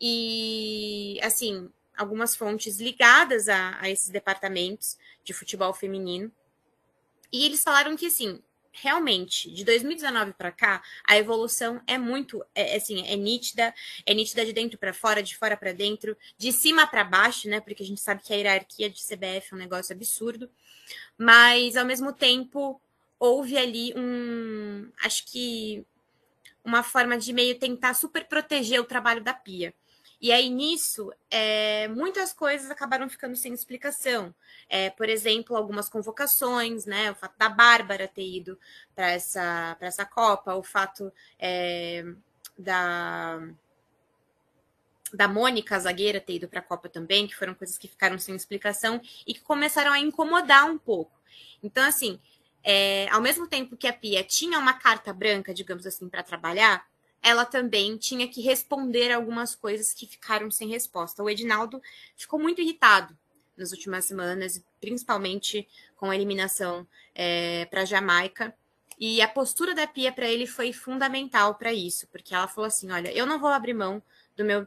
[0.00, 6.32] e, assim, algumas fontes ligadas a, a esses departamentos de futebol feminino.
[7.30, 12.76] E eles falaram que, assim, realmente, de 2019 para cá, a evolução é muito, é,
[12.76, 13.74] assim, é nítida,
[14.06, 17.60] é nítida de dentro para fora, de fora para dentro, de cima para baixo, né?
[17.60, 20.50] Porque a gente sabe que a hierarquia de CBF é um negócio absurdo
[21.16, 22.80] mas ao mesmo tempo
[23.18, 25.84] houve ali um, acho que
[26.64, 29.74] uma forma de meio tentar super proteger o trabalho da Pia.
[30.20, 34.34] E aí, nisso, é, muitas coisas acabaram ficando sem explicação.
[34.68, 37.10] É, por exemplo, algumas convocações, né?
[37.10, 38.58] O fato da Bárbara ter ido
[38.94, 42.04] para essa, essa Copa, o fato é,
[42.58, 43.40] da,
[45.14, 48.36] da Mônica, zagueira, ter ido para a Copa também, que foram coisas que ficaram sem
[48.36, 51.18] explicação e que começaram a incomodar um pouco.
[51.62, 52.20] Então, assim,
[52.62, 56.86] é, ao mesmo tempo que a Pia tinha uma carta branca, digamos assim, para trabalhar,
[57.22, 61.22] ela também tinha que responder algumas coisas que ficaram sem resposta.
[61.22, 61.80] O Edinaldo
[62.16, 63.16] ficou muito irritado
[63.56, 68.54] nas últimas semanas, principalmente com a eliminação é, para a Jamaica.
[68.98, 72.90] E a postura da Pia para ele foi fundamental para isso, porque ela falou assim:
[72.90, 74.02] olha, eu não vou abrir mão
[74.36, 74.66] do meu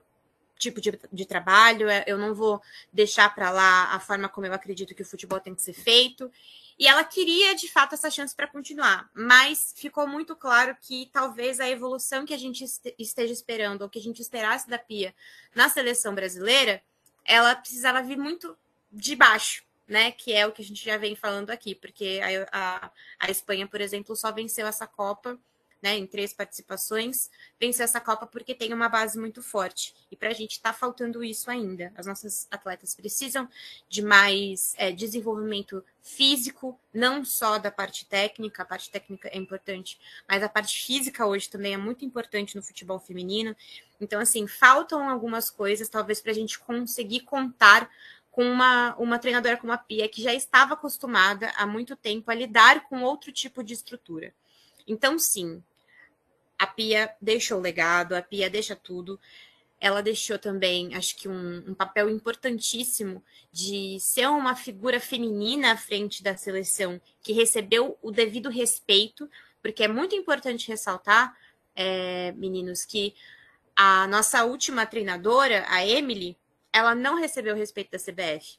[0.58, 2.62] tipo de, de trabalho, é, eu não vou
[2.92, 6.32] deixar para lá a forma como eu acredito que o futebol tem que ser feito.
[6.78, 11.60] E ela queria, de fato, essa chance para continuar, mas ficou muito claro que talvez
[11.60, 12.66] a evolução que a gente
[12.98, 15.14] esteja esperando, ou que a gente esperasse da Pia
[15.54, 16.82] na seleção brasileira,
[17.24, 18.58] ela precisava vir muito
[18.92, 20.12] de baixo, né?
[20.12, 23.68] Que é o que a gente já vem falando aqui, porque a, a, a Espanha,
[23.68, 25.40] por exemplo, só venceu essa Copa
[25.84, 29.94] né, em três participações, venceu essa Copa porque tem uma base muito forte.
[30.10, 31.92] E para a gente está faltando isso ainda.
[31.98, 33.50] As nossas atletas precisam
[33.90, 40.00] de mais é, desenvolvimento físico, não só da parte técnica, a parte técnica é importante,
[40.26, 43.54] mas a parte física hoje também é muito importante no futebol feminino.
[44.00, 47.90] Então, assim, faltam algumas coisas, talvez, para a gente conseguir contar
[48.32, 52.34] com uma, uma treinadora como a Pia, que já estava acostumada há muito tempo a
[52.34, 54.34] lidar com outro tipo de estrutura.
[54.88, 55.64] Então, sim,
[56.64, 59.20] a Pia deixou o legado, a Pia deixa tudo.
[59.80, 63.22] Ela deixou também, acho que, um, um papel importantíssimo
[63.52, 69.30] de ser uma figura feminina à frente da seleção, que recebeu o devido respeito,
[69.62, 71.36] porque é muito importante ressaltar,
[71.76, 73.14] é, meninos, que
[73.76, 76.38] a nossa última treinadora, a Emily,
[76.72, 78.58] ela não recebeu o respeito da CBF.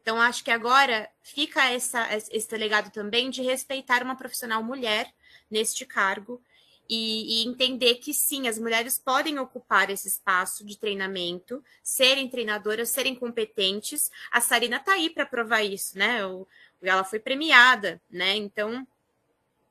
[0.00, 5.12] Então, acho que agora fica essa, esse legado também de respeitar uma profissional mulher
[5.50, 6.42] neste cargo
[6.88, 12.90] e, e, entender que sim, as mulheres podem ocupar esse espaço de treinamento, serem treinadoras,
[12.90, 14.10] serem competentes.
[14.30, 16.26] A Sarina está aí para provar isso, né?
[16.26, 16.46] O,
[16.82, 18.36] ela foi premiada, né?
[18.36, 18.86] Então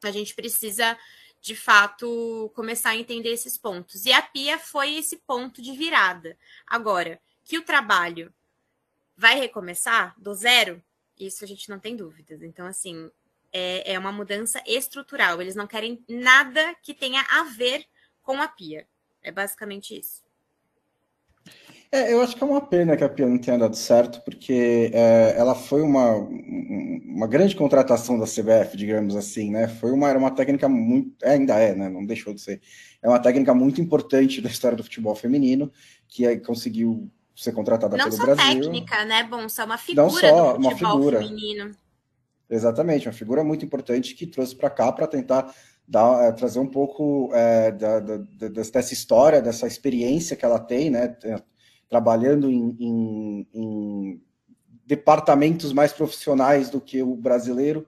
[0.04, 0.97] a gente precisa
[1.41, 4.06] de fato começar a entender esses pontos.
[4.06, 6.38] E a Pia foi esse ponto de virada.
[6.65, 8.34] Agora, que o trabalho
[9.17, 10.82] vai recomeçar do zero,
[11.19, 12.41] isso a gente não tem dúvidas.
[12.41, 13.12] Então, assim,
[13.51, 15.41] é, é uma mudança estrutural.
[15.41, 17.85] Eles não querem nada que tenha a ver
[18.21, 18.87] com a pia.
[19.23, 20.21] É basicamente isso.
[21.91, 24.89] É, eu acho que é uma pena que a Pia não tenha dado certo, porque
[24.93, 29.67] é, ela foi uma, uma grande contratação da CBF, digamos assim, né?
[29.67, 31.13] Foi uma, era uma técnica muito.
[31.21, 31.89] É, ainda é, né?
[31.89, 32.61] Não deixou de ser.
[33.01, 35.69] É uma técnica muito importante da história do futebol feminino,
[36.07, 38.35] que é, conseguiu ser contratada não pelo Brasil.
[38.35, 41.21] Não só técnica, né, Bom, só uma figura não só, do futebol uma figura.
[41.21, 41.71] feminino.
[42.51, 45.55] Exatamente, uma figura muito importante que trouxe para cá para tentar
[45.87, 50.89] dar, é, trazer um pouco é, da, da, dessa história, dessa experiência que ela tem,
[50.89, 51.15] né,
[51.89, 54.21] trabalhando em, em, em
[54.85, 57.87] departamentos mais profissionais do que o brasileiro,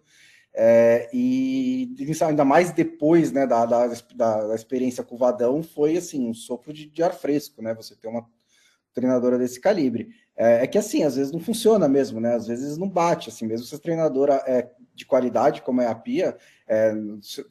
[0.55, 1.93] é, e
[2.25, 6.71] ainda mais depois né, da, da, da, experiência com o Vadão, foi assim, um sopro
[6.71, 7.73] de, de ar fresco, né?
[7.73, 8.25] Você ter uma
[8.93, 10.09] treinadora desse calibre.
[10.35, 12.33] É, é, que assim, às vezes não funciona mesmo, né?
[12.33, 15.95] Às vezes não bate, assim, mesmo se a treinadora é de qualidade, como é a
[15.95, 16.93] Pia, é,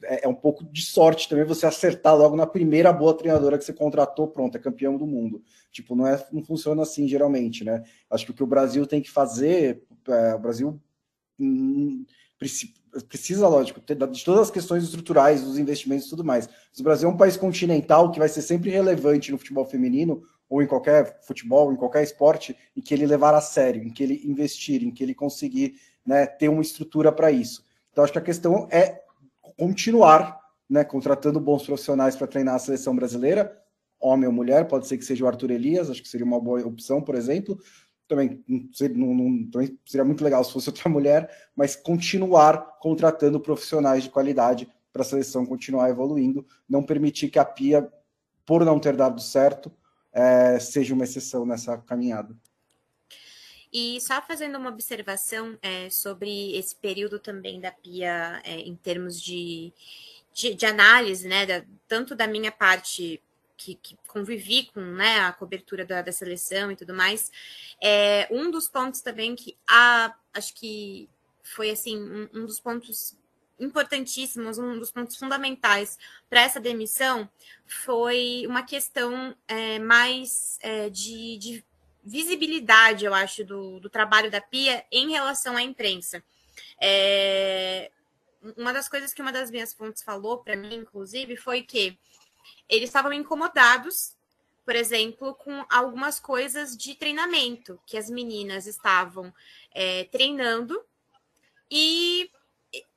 [0.03, 3.65] é, é um pouco de sorte também você acertar logo na primeira boa treinadora que
[3.65, 5.41] você contratou, pronto, é campeão do mundo.
[5.71, 7.83] Tipo, não, é, não funciona assim geralmente, né?
[8.09, 10.79] Acho que o que o Brasil tem que fazer, é, o Brasil
[11.39, 12.05] hum,
[12.37, 16.47] precisa, lógico, de todas as questões estruturais, dos investimentos e tudo mais.
[16.77, 20.61] O Brasil é um país continental que vai ser sempre relevante no futebol feminino, ou
[20.61, 24.21] em qualquer futebol, em qualquer esporte, em que ele levar a sério, em que ele
[24.23, 27.65] investir, em que ele conseguir né, ter uma estrutura para isso.
[27.91, 29.01] Então, acho que a questão é
[29.57, 30.39] continuar
[30.69, 33.59] né, contratando bons profissionais para treinar a seleção brasileira,
[33.99, 36.63] homem ou mulher, pode ser que seja o Arthur Elias, acho que seria uma boa
[36.67, 37.57] opção, por exemplo.
[38.07, 44.03] Também, não, não, também seria muito legal se fosse outra mulher, mas continuar contratando profissionais
[44.03, 47.91] de qualidade para a seleção continuar evoluindo, não permitir que a Pia,
[48.45, 49.71] por não ter dado certo,
[50.13, 52.35] é, seja uma exceção nessa caminhada.
[53.71, 59.19] E só fazendo uma observação é, sobre esse período também da Pia é, em termos
[59.19, 59.73] de,
[60.31, 63.19] de, de análise, né, da, tanto da minha parte
[63.57, 67.31] que, que, convivi com né, a cobertura da, da, seleção e tudo mais,
[67.81, 71.09] é um dos pontos também que a, acho que
[71.41, 73.17] foi assim um, um dos pontos
[73.63, 75.97] importantíssimos, um dos pontos fundamentais
[76.29, 77.29] para essa demissão
[77.65, 81.65] foi uma questão é, mais é, de, de,
[82.05, 86.21] visibilidade, eu acho, do, do, trabalho da Pia em relação à imprensa.
[86.79, 87.89] É,
[88.57, 91.97] uma das coisas que uma das minhas fontes falou para mim, inclusive, foi que
[92.67, 94.17] eles estavam incomodados,
[94.65, 99.33] por exemplo, com algumas coisas de treinamento que as meninas estavam
[99.73, 100.83] é, treinando
[101.71, 102.29] e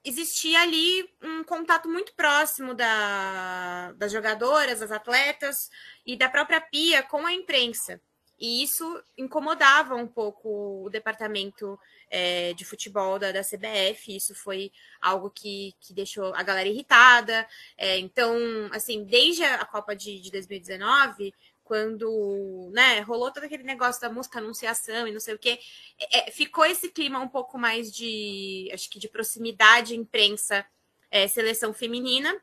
[0.04, 5.70] existia ali um contato muito próximo da, das jogadoras, das atletas
[6.04, 8.00] e da própria Pia com a imprensa.
[8.38, 11.78] E isso incomodava um pouco o departamento
[12.10, 14.14] é, de futebol da, da, CBF.
[14.14, 14.70] Isso foi
[15.00, 17.46] algo que, que deixou a galera irritada.
[17.78, 18.36] É, então,
[18.72, 21.32] assim, desde a Copa de, de 2019,
[21.66, 25.58] quando né, rolou todo aquele negócio da música anunciação e não sei o quê,
[26.12, 30.64] é, ficou esse clima um pouco mais de, acho que de proximidade imprensa,
[31.10, 32.40] é, seleção feminina.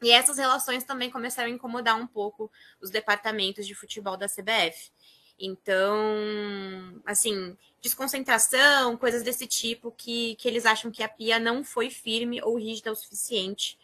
[0.00, 4.92] E essas relações também começaram a incomodar um pouco os departamentos de futebol da CBF.
[5.36, 11.90] Então, assim, desconcentração, coisas desse tipo que, que eles acham que a pia não foi
[11.90, 13.76] firme ou rígida o suficiente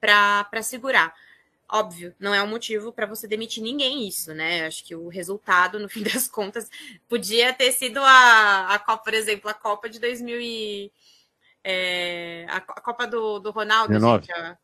[0.00, 1.14] para segurar.
[1.72, 4.66] Óbvio, não é um motivo para você demitir ninguém isso, né?
[4.66, 6.68] Acho que o resultado, no fim das contas,
[7.08, 10.92] podia ter sido a, a Copa, por exemplo, a Copa de 2000 e...
[11.62, 14.26] É, a, a, Copa do, do Ronaldo, 19.
[14.26, 14.58] gente, a...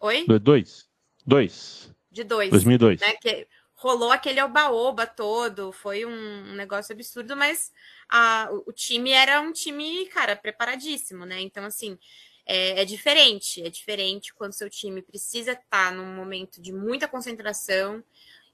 [0.00, 0.26] Oi?
[0.40, 0.88] Dois.
[1.24, 1.94] Dois.
[2.10, 2.50] De dois.
[2.50, 3.00] 2002.
[3.00, 3.12] Né?
[3.14, 7.72] Que rolou aquele oba-oba todo, foi um, um, negócio absurdo, mas
[8.08, 11.40] a, o, o, time era um time, cara, preparadíssimo, né?
[11.40, 11.98] Então, assim,
[12.46, 13.62] é, é diferente.
[13.62, 18.02] É diferente quando seu time precisa estar num momento de muita concentração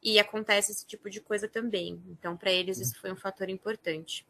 [0.03, 2.03] e acontece esse tipo de coisa também.
[2.09, 4.26] Então, para eles, isso foi um fator importante.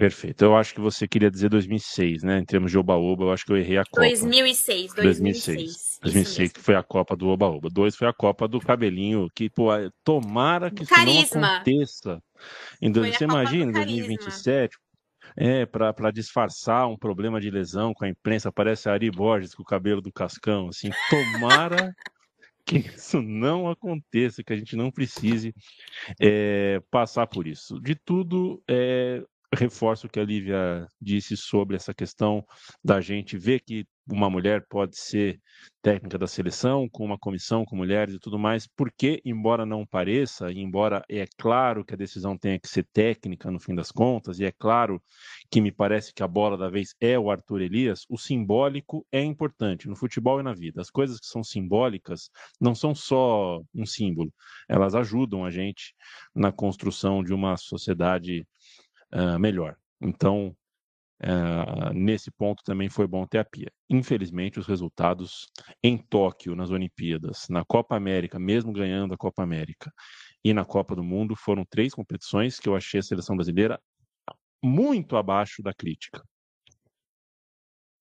[0.00, 0.42] Perfeito.
[0.42, 2.38] Eu acho que você queria dizer 2006, né?
[2.38, 4.00] Em termos de Oba-Oba, eu acho que eu errei a Copa.
[4.00, 5.98] 2006, 2006.
[6.00, 7.68] 2006, que foi a Copa do Oba-Oba.
[7.70, 9.68] Dois foi a Copa do cabelinho, que, pô,
[10.02, 11.40] tomara que isso carisma.
[11.40, 12.22] não aconteça.
[12.80, 14.78] Em, você imagina, em 2027,
[15.36, 19.62] é, para disfarçar um problema de lesão com a imprensa, aparece a Ari Borges com
[19.62, 21.94] o cabelo do Cascão, assim, tomara
[22.64, 25.54] que isso não aconteça, que a gente não precise
[26.20, 27.80] é, passar por isso.
[27.80, 29.22] De tudo, é,
[29.52, 32.44] reforço o que a Lívia disse sobre essa questão
[32.84, 35.40] da gente ver que uma mulher pode ser
[35.82, 40.50] técnica da seleção, com uma comissão com mulheres e tudo mais, porque, embora não pareça,
[40.50, 44.38] e embora é claro que a decisão tenha que ser técnica no fim das contas,
[44.38, 45.00] e é claro
[45.50, 49.22] que me parece que a bola da vez é o Arthur Elias, o simbólico é
[49.22, 50.80] importante no futebol e na vida.
[50.80, 52.30] As coisas que são simbólicas
[52.60, 54.32] não são só um símbolo,
[54.68, 55.94] elas ajudam a gente
[56.34, 58.46] na construção de uma sociedade
[59.14, 59.76] uh, melhor.
[60.00, 60.56] Então,
[61.22, 63.70] uh, nesse ponto também foi bom ter a Pia.
[63.88, 65.48] Infelizmente, os resultados
[65.82, 69.92] em Tóquio, nas Olimpíadas, na Copa América, mesmo ganhando a Copa América,
[70.44, 73.80] e na Copa do Mundo, foram três competições que eu achei a seleção brasileira
[74.62, 76.22] muito abaixo da crítica.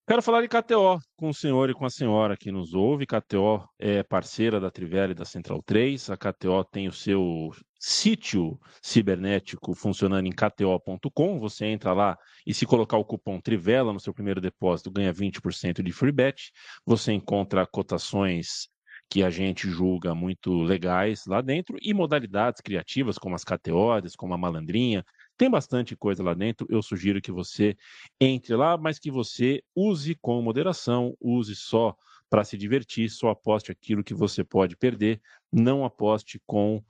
[0.10, 3.06] Quero falar de KTO com o senhor e com a senhora que nos ouve.
[3.06, 6.10] KTO é parceira da Trivela e da Central 3.
[6.10, 11.40] A KTO tem o seu sítio cibernético funcionando em kto.com.
[11.40, 15.82] Você entra lá e se colocar o cupom Trivela no seu primeiro depósito, ganha 20%
[15.82, 16.52] de free bet.
[16.86, 18.68] Você encontra cotações
[19.10, 24.34] que a gente julga muito legais lá dentro e modalidades criativas como as KTOs, como
[24.36, 25.04] a malandrinha,
[25.36, 26.68] tem bastante coisa lá dentro.
[26.70, 27.76] Eu sugiro que você
[28.20, 31.96] entre lá, mas que você use com moderação, use só
[32.30, 35.20] para se divertir, só aposte aquilo que você pode perder,
[35.52, 36.84] não aposte com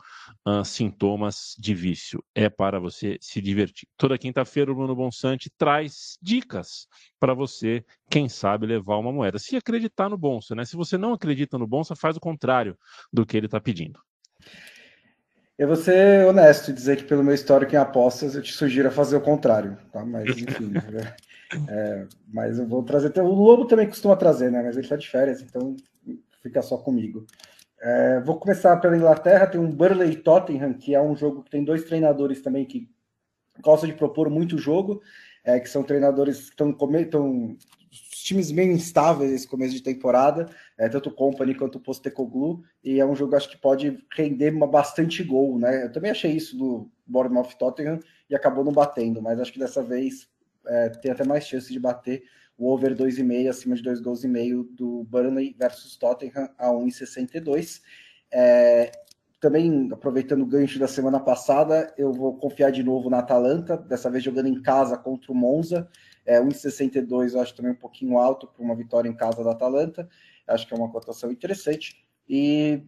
[0.46, 2.24] uh, sintomas de vício.
[2.36, 3.88] É para você se divertir.
[3.98, 6.88] Toda quinta-feira o Bruno Bonsante traz dicas
[7.20, 9.40] para você, quem sabe, levar uma moeda.
[9.40, 10.66] Se acreditar no Bonsa, né?
[10.66, 12.78] Se você não acredita no Bonsa, faz o contrário
[13.12, 14.00] do que ele está pedindo.
[15.58, 18.88] Eu vou ser honesto e dizer que, pelo meu histórico em apostas, eu te sugiro
[18.88, 20.06] a fazer o contrário, tá?
[20.06, 20.72] Mas, enfim.
[21.68, 23.18] É, mas eu vou trazer.
[23.20, 24.62] O Lobo também costuma trazer, né?
[24.62, 25.76] Mas ele está de férias, então
[26.42, 27.26] fica só comigo.
[27.82, 29.48] É, vou começar pela Inglaterra.
[29.48, 32.90] Tem um Burley Tottenham, que é um jogo que tem dois treinadores também que
[33.62, 35.02] gostam de propor muito jogo,
[35.44, 37.58] é, que são treinadores que estão
[38.24, 40.48] times meio instáveis esse começo de temporada,
[40.78, 44.54] é, tanto o Company quanto o Postecoglou, e é um jogo acho que pode render
[44.54, 45.86] uma, bastante gol, né?
[45.86, 49.82] Eu também achei isso do Bournemouth Tottenham e acabou não batendo, mas acho que dessa
[49.82, 50.28] vez
[50.70, 52.24] é, tem até mais chance de bater
[52.58, 57.82] o over 2,5 acima de 2 gols e meio do Burnley versus Tottenham a 1,62.
[58.32, 58.92] É,
[59.40, 64.10] também aproveitando o gancho da semana passada, eu vou confiar de novo na Atalanta, dessa
[64.10, 65.88] vez jogando em casa contra o Monza.
[66.26, 70.10] É, 1,62 eu acho também um pouquinho alto para uma vitória em casa da Atalanta.
[70.46, 72.06] Acho que é uma cotação interessante.
[72.28, 72.84] E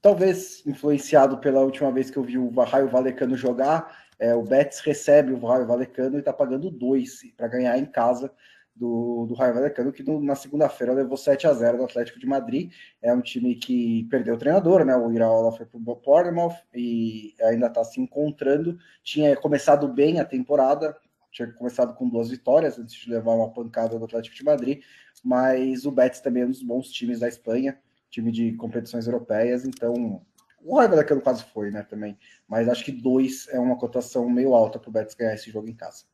[0.00, 4.80] talvez influenciado pela última vez que eu vi o Raio Valecano jogar, é, o Betis
[4.80, 8.30] recebe o Raio Valecano e está pagando 2 para ganhar em casa
[8.76, 12.26] do, do Raio Vallecano, que no, na segunda-feira levou 7 a 0 do Atlético de
[12.26, 12.70] Madrid.
[13.00, 14.94] É um time que perdeu o treinador, né?
[14.94, 18.78] O Iraola foi para o Bournemouth e ainda está se encontrando.
[19.02, 20.94] Tinha começado bem a temporada,
[21.32, 24.82] tinha começado com duas vitórias antes de levar uma pancada do Atlético de Madrid,
[25.24, 27.78] mas o Betis também é um dos bons times da Espanha,
[28.10, 30.20] time de competições europeias, então
[30.62, 32.18] O Raiva daquele quase foi, né, também.
[32.46, 35.68] Mas acho que dois é uma cotação meio alta para o Betis ganhar esse jogo
[35.68, 36.04] em casa.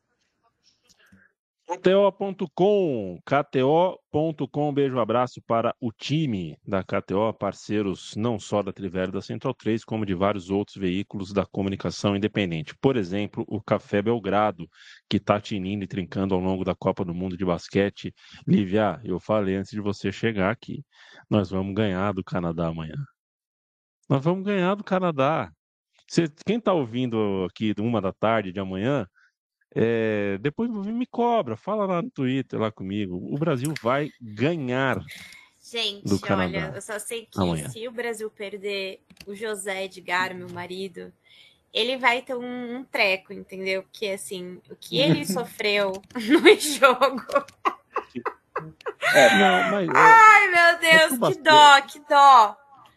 [1.69, 9.21] KTO.com, KTO.com, beijo, abraço para o time da KTO, parceiros não só da Trivela da
[9.21, 12.73] Central 3, como de vários outros veículos da comunicação independente.
[12.81, 14.69] Por exemplo, o Café Belgrado,
[15.11, 18.15] que está tinindo e trincando ao longo da Copa do Mundo de Basquete.
[18.47, 20.85] Lívia, eu falei antes de você chegar aqui,
[21.29, 22.95] nós vamos ganhar do Canadá amanhã.
[24.09, 25.51] Nós vamos ganhar do Canadá.
[26.09, 29.07] Você, quem está ouvindo aqui uma da tarde de amanhã,
[29.75, 33.17] é, depois me cobra, fala lá no Twitter lá comigo.
[33.17, 35.03] O Brasil vai ganhar.
[35.61, 37.69] Gente, do Canadá olha, eu só sei que amanhã.
[37.69, 41.13] se o Brasil perder o José Edgar, meu marido,
[41.75, 43.83] ele vai ter um, um treco, entendeu?
[43.83, 47.23] Porque assim, o que ele sofreu no jogo.
[49.13, 52.57] É, Não, mas é, Ai, meu Deus, tudo que dó, que dó.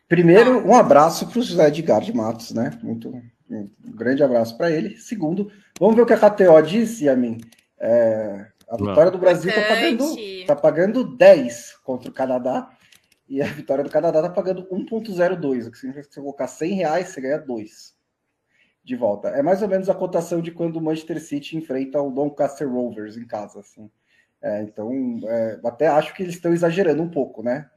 [0.09, 2.71] Primeiro, um abraço para o José Edgar de Matos, né?
[2.81, 3.09] Muito,
[3.47, 4.97] um grande abraço para ele.
[4.97, 7.39] Segundo, vamos ver o que a KTO diz, Yamin.
[7.79, 10.15] É, a vitória do Brasil está pagando,
[10.47, 12.71] tá pagando 10 contra o Canadá
[13.27, 15.67] e a vitória do Canadá está pagando 1,02.
[15.67, 17.95] O que significa que se você colocar 100 reais, você ganha 2
[18.83, 19.27] de volta.
[19.29, 23.15] É mais ou menos a cotação de quando o Manchester City enfrenta o Doncaster Rovers
[23.15, 23.59] em casa.
[23.59, 23.91] Assim.
[24.41, 27.69] É, então, é, até acho que eles estão exagerando um pouco, né?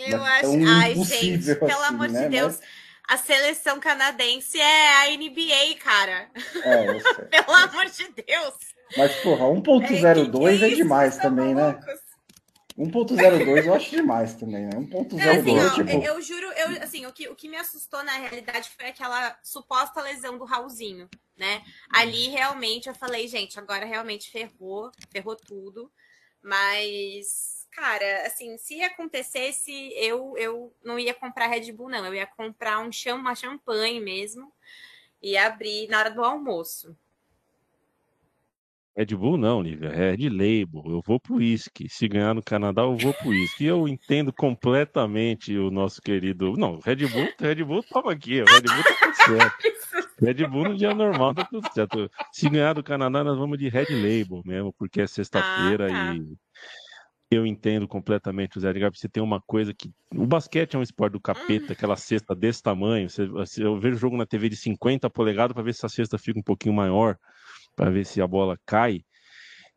[0.00, 0.50] Eu é acho.
[0.68, 2.22] Ai, gente, pelo assim, amor né?
[2.24, 2.58] de Deus.
[2.60, 6.30] Mas- A seleção canadense é a NBA, cara.
[6.62, 7.24] É, eu sei.
[7.26, 8.54] Pelo amor de Deus.
[8.96, 10.76] Mas, porra, É, 1.02 é, isso?
[10.76, 11.62] demais Vocês tão também, né?
[11.62, 12.00] malucos?
[12.78, 14.70] 1.02 eu acho demais também, né?
[14.74, 15.90] É, 1.02 assim, ó, tipo.
[15.90, 19.36] eu, eu juro, eu, assim, o que, o que me assustou na realidade foi aquela
[19.42, 21.62] suposta lesão do Raulzinho, né?
[21.92, 25.90] Ali realmente eu falei, gente, agora realmente ferrou, ferrou tudo.
[26.44, 32.04] Mas, cara, assim, se acontecesse, eu, eu não ia comprar Red Bull, não.
[32.04, 34.52] Eu ia comprar um cham, uma champanhe mesmo
[35.22, 36.94] e abrir na hora do almoço.
[38.96, 40.82] Red Bull não, Lívia, é Red Label.
[40.86, 41.88] Eu vou pro uísque.
[41.88, 43.64] Se ganhar no Canadá, eu vou pro uísque.
[43.64, 46.52] E eu entendo completamente o nosso querido.
[46.56, 48.40] Não, Red Bull, Red Bull tava aqui.
[48.40, 50.14] O Red Bull tá tudo certo.
[50.20, 52.08] Red Bull no dia normal tá tudo certo.
[52.32, 56.14] Se ganhar do Canadá, nós vamos de Red Label mesmo, porque é sexta-feira Ah, tá.
[56.14, 56.36] e
[57.32, 58.92] eu entendo completamente o Zé Edgar.
[58.94, 59.90] Você tem uma coisa que.
[60.14, 63.10] O basquete é um esporte do capeta, aquela cesta desse tamanho.
[63.10, 63.28] Você-
[63.60, 66.42] eu vejo jogo na TV de 50 polegadas para ver se a cesta fica um
[66.44, 67.16] pouquinho maior,
[67.76, 69.00] para ver se a bola cai.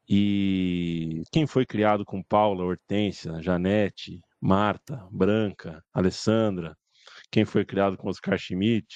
[0.10, 6.76] E quem foi criado com Paula, Hortência, Janete, Marta, Branca, Alessandra,
[7.32, 8.88] quem foi criado com Oscar Schmidt,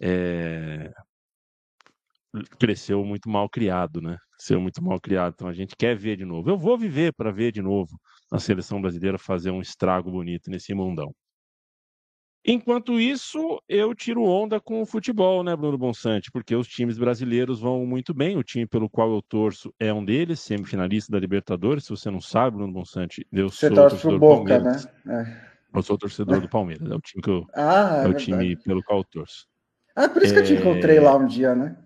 [0.00, 0.92] é,
[2.58, 4.16] cresceu muito mal criado, né?
[4.36, 5.34] Cresceu muito mal criado.
[5.34, 6.50] Então a gente quer ver de novo.
[6.50, 7.98] Eu vou viver para ver de novo
[8.30, 11.14] a seleção brasileira fazer um estrago bonito nesse mundão.
[12.44, 16.28] Enquanto isso, eu tiro onda com o futebol, né, Bruno Bonsante?
[16.32, 18.36] Porque os times brasileiros vão muito bem.
[18.36, 21.84] O time pelo qual eu torço é um deles, semifinalista da Libertadores.
[21.84, 24.86] Se você não sabe, Bruno Bonsante, eu Você sou torce torcedor pro do Boca, Palmeiras.
[25.04, 25.22] né?
[25.22, 25.52] É.
[25.74, 26.90] Eu sou torcedor do Palmeiras.
[26.90, 29.46] É o time que eu, Ah, é é o time pelo qual eu torço.
[29.94, 30.56] Ah, por isso que eu te É.
[30.56, 31.76] encontrei lá um dia, né?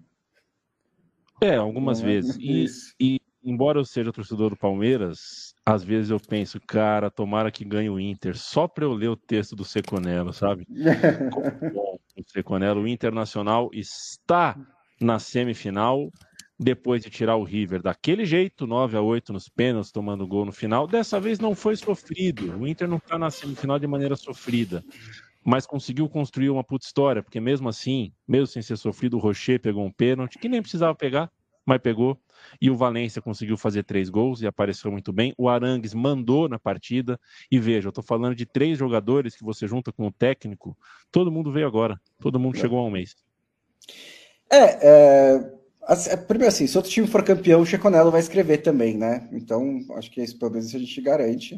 [1.43, 2.05] É, algumas é?
[2.07, 2.37] vezes.
[2.41, 2.67] E,
[3.01, 7.89] e embora eu seja torcedor do Palmeiras, às vezes eu penso, cara, tomara que ganhe
[7.89, 10.67] o Inter, só para eu ler o texto do Seconello, sabe?
[11.33, 14.57] Como bom o Seconello, o Internacional está
[15.01, 16.11] na semifinal,
[16.59, 20.53] depois de tirar o River daquele jeito, 9 a 8 nos pênaltis, tomando gol no
[20.53, 20.87] final.
[20.87, 22.59] Dessa vez não foi sofrido.
[22.59, 24.83] O Inter não está na semifinal de maneira sofrida,
[25.45, 29.61] mas conseguiu construir uma puta história, porque mesmo assim, mesmo sem ser sofrido, o Rocher
[29.61, 31.31] pegou um pênalti, que nem precisava pegar,
[31.67, 32.17] mas pegou.
[32.61, 35.35] E o Valência conseguiu fazer três gols e apareceu muito bem.
[35.37, 37.19] O Arangues mandou na partida.
[37.51, 40.79] E veja, eu estou falando de três jogadores que você junta com o técnico.
[41.11, 42.01] Todo mundo veio agora.
[42.21, 43.17] Todo mundo chegou há um mês.
[44.49, 45.53] É, é,
[45.83, 49.29] assim, é, primeiro assim, se outro time for campeão, o Checonello vai escrever também, né?
[49.33, 51.57] Então, acho que esse, pelo menos isso a gente garante.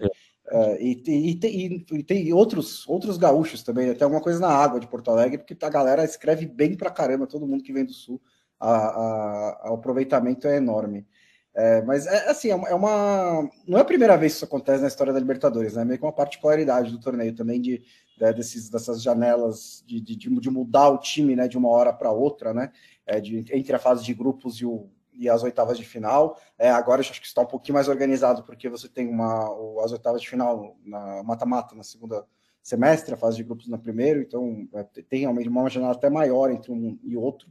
[0.50, 3.94] É, e, e, tem- e tem outros, outros gaúchos também, né?
[3.94, 7.26] tem alguma coisa na água de Porto Alegre, porque a galera escreve bem pra caramba,
[7.26, 8.18] todo mundo que vem do sul,
[8.60, 11.06] a, a- o aproveitamento é enorme.
[11.54, 14.80] É, mas é assim, é é uma- Não é a primeira vez que isso acontece
[14.82, 15.84] na história da Libertadores, né?
[15.84, 17.82] Meio que uma particularidade do torneio também de,
[18.20, 22.12] né, desses, dessas janelas de, de, de mudar o time né, de uma hora para
[22.12, 22.70] outra, né?
[23.06, 26.38] É, de, entre a fase de grupos e, o, e as oitavas de final.
[26.58, 29.48] É, agora acho que está um pouquinho mais organizado, porque você tem uma,
[29.84, 32.24] as oitavas de final na mata-mata na segunda
[32.62, 36.50] semestre, a fase de grupos na primeiro, então é, tem realmente uma janela até maior
[36.50, 37.48] entre um e outro.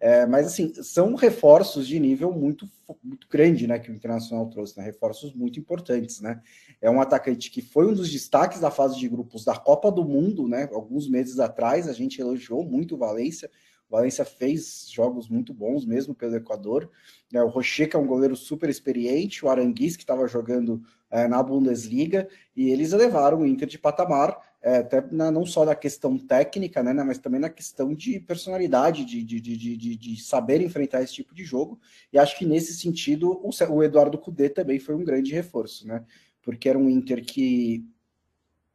[0.00, 2.68] É, mas assim, são reforços de nível muito,
[3.02, 3.78] muito grande, né?
[3.78, 4.84] Que o Internacional trouxe, né?
[4.84, 6.40] Reforços muito importantes, né?
[6.80, 10.04] É um atacante que foi um dos destaques da fase de grupos da Copa do
[10.04, 10.68] Mundo, né?
[10.72, 13.50] Alguns meses atrás, a gente elogiou muito o Valência.
[13.88, 16.88] O Valência fez jogos muito bons mesmo pelo Equador.
[17.34, 20.80] É, o Rocher, que é um goleiro super experiente, o Aranguiz, que estava jogando
[21.10, 25.64] é, na Bundesliga, e eles elevaram o Inter de patamar, é, até na, não só
[25.64, 30.22] na questão técnica, né, mas também na questão de personalidade, de, de, de, de, de
[30.22, 31.80] saber enfrentar esse tipo de jogo.
[32.12, 36.04] E acho que nesse sentido o, o Eduardo Cudê também foi um grande reforço, né?
[36.42, 37.84] Porque era um Inter que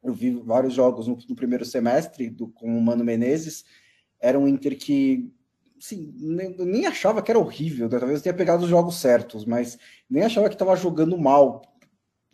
[0.02, 3.64] eu vi vários jogos no, no primeiro semestre do, com o Mano Menezes
[4.24, 5.30] era um Inter que
[5.78, 7.98] sim, nem, nem, achava que era horrível, né?
[7.98, 9.78] talvez tenha pegado os jogos certos, mas
[10.08, 11.60] nem achava que estava jogando mal,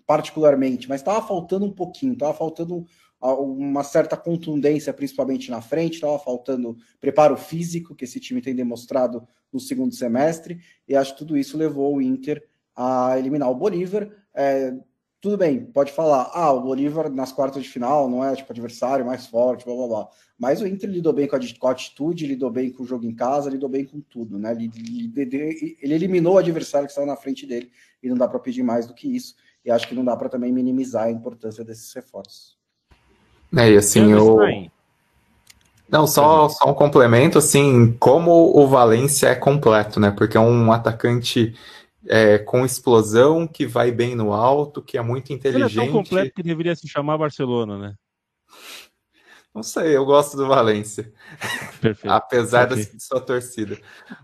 [0.07, 2.87] particularmente, mas estava faltando um pouquinho, estava faltando
[3.21, 9.27] uma certa contundência, principalmente na frente, estava faltando preparo físico, que esse time tem demonstrado
[9.53, 12.43] no segundo semestre, e acho que tudo isso levou o Inter
[12.75, 14.11] a eliminar o Bolívar.
[14.33, 14.75] É,
[15.21, 19.05] tudo bem, pode falar, ah, o Bolívar nas quartas de final não é tipo adversário
[19.05, 20.09] mais forte, blá blá blá.
[20.39, 23.51] Mas o Inter lidou bem com a, atitude, lidou bem com o jogo em casa,
[23.51, 24.53] lidou bem com tudo, né?
[24.53, 24.71] Ele,
[25.15, 27.71] ele, ele eliminou o adversário que estava na frente dele
[28.03, 29.35] e não dá para pedir mais do que isso.
[29.63, 32.60] E acho que não dá para também minimizar a importância desses reforços.
[33.57, 34.39] É, e assim, eu.
[35.89, 40.13] Não, só, só um complemento, assim, como o Valência é completo, né?
[40.13, 41.55] Porque é um atacante
[42.07, 45.73] é, com explosão, que vai bem no alto, que é muito inteligente.
[45.73, 47.95] Ele é tão completo que deveria se chamar Barcelona, né?
[49.53, 51.13] Não sei, eu gosto do Valência.
[51.81, 52.11] Perfeito.
[52.13, 52.85] Apesar okay.
[52.85, 53.77] da sua torcida.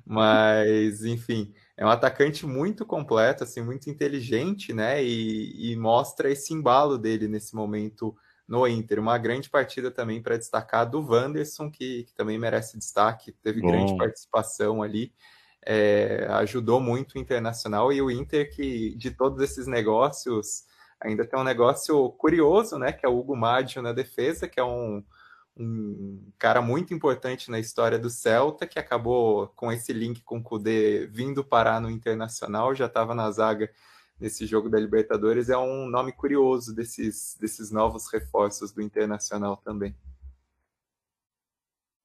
[0.05, 5.03] Mas, enfim, é um atacante muito completo, assim, muito inteligente, né?
[5.03, 8.17] E, e mostra esse embalo dele nesse momento
[8.47, 9.01] no Inter.
[9.01, 13.69] Uma grande partida também para destacar do Wanderson, que, que, também merece destaque, teve Bom.
[13.69, 15.13] grande participação ali
[15.67, 20.65] é, ajudou muito o Internacional e o Inter que de todos esses negócios
[21.01, 24.65] ainda tem um negócio curioso, né, que é o Hugo Maggio na defesa, que é
[24.65, 25.05] um,
[25.57, 30.43] um cara muito importante na história do Celta, que acabou com esse link com o
[30.43, 33.69] Kudê vindo parar no Internacional, já estava na zaga
[34.19, 39.95] nesse jogo da Libertadores, é um nome curioso desses, desses novos reforços do Internacional também.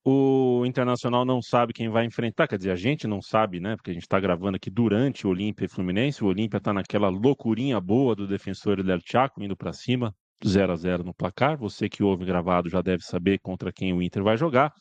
[0.03, 3.75] O Internacional não sabe quem vai enfrentar, quer dizer, a gente não sabe, né?
[3.75, 6.23] Porque a gente está gravando aqui durante o Olímpia e Fluminense.
[6.23, 10.75] O Olímpia está naquela loucurinha boa do defensor Del Chaco, indo para cima, 0 a
[10.75, 11.55] 0 no placar.
[11.57, 14.73] Você que ouve gravado já deve saber contra quem o Inter vai jogar.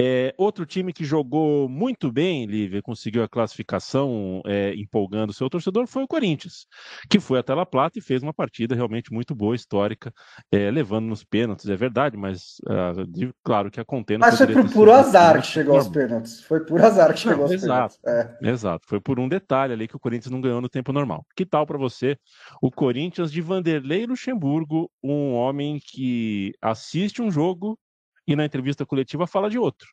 [0.00, 5.50] É, outro time que jogou muito bem, Lívia, conseguiu a classificação é, empolgando o seu
[5.50, 6.68] torcedor, foi o Corinthians,
[7.10, 10.12] que foi até La Plata e fez uma partida realmente muito boa, histórica,
[10.52, 14.24] é, levando nos pênaltis, é verdade, mas uh, de, claro que a contenda.
[14.24, 16.42] Mas foi por puro azar que chegou aos pênaltis.
[16.42, 18.36] Foi por azar que chegou aos exato, pênaltis.
[18.40, 18.50] É.
[18.50, 21.26] Exato, foi por um detalhe ali que o Corinthians não ganhou no tempo normal.
[21.34, 22.16] Que tal para você
[22.62, 27.76] o Corinthians de Vanderlei Luxemburgo, um homem que assiste um jogo
[28.28, 29.88] e na entrevista coletiva fala de outro.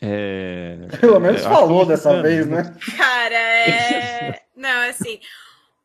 [0.00, 0.76] É...
[1.00, 2.76] Pelo menos é, falou dessa vez, né?
[2.96, 4.42] Cara, é.
[4.54, 5.20] Não, assim.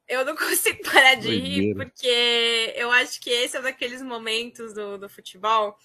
[0.09, 4.73] Eu não consigo parar de rir, porque eu acho que esse é um daqueles momentos
[4.73, 5.77] do, do futebol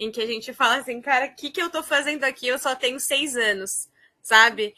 [0.00, 2.48] em que a gente fala assim, cara, o que, que eu tô fazendo aqui?
[2.48, 3.88] Eu só tenho seis anos,
[4.20, 4.74] sabe?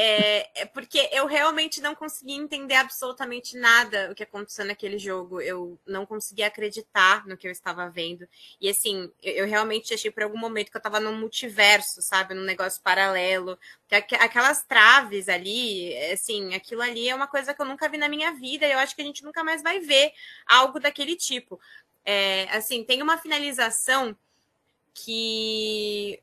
[0.00, 5.40] É, é, porque eu realmente não consegui entender absolutamente nada o que aconteceu naquele jogo.
[5.40, 8.26] Eu não conseguia acreditar no que eu estava vendo.
[8.60, 12.34] E assim, eu, eu realmente achei por algum momento que eu estava num multiverso, sabe?
[12.34, 13.58] Num negócio paralelo.
[13.88, 18.08] Que aquelas traves ali, assim, aquilo ali é uma coisa que eu nunca vi na
[18.08, 18.66] minha vida.
[18.66, 20.12] E eu acho que a gente nunca mais vai ver
[20.46, 21.60] algo daquele tipo.
[22.04, 24.16] É, assim, tem uma finalização
[24.94, 26.22] que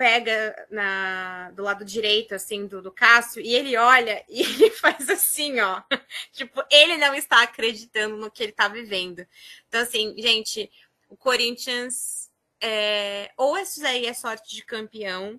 [0.00, 5.10] pega na, do lado direito, assim, do, do Cássio, e ele olha e ele faz
[5.10, 5.82] assim, ó.
[6.32, 9.26] tipo, ele não está acreditando no que ele está vivendo.
[9.68, 10.72] Então, assim, gente,
[11.06, 12.30] o Corinthians.
[12.62, 15.38] É, ou isso daí é sorte de campeão,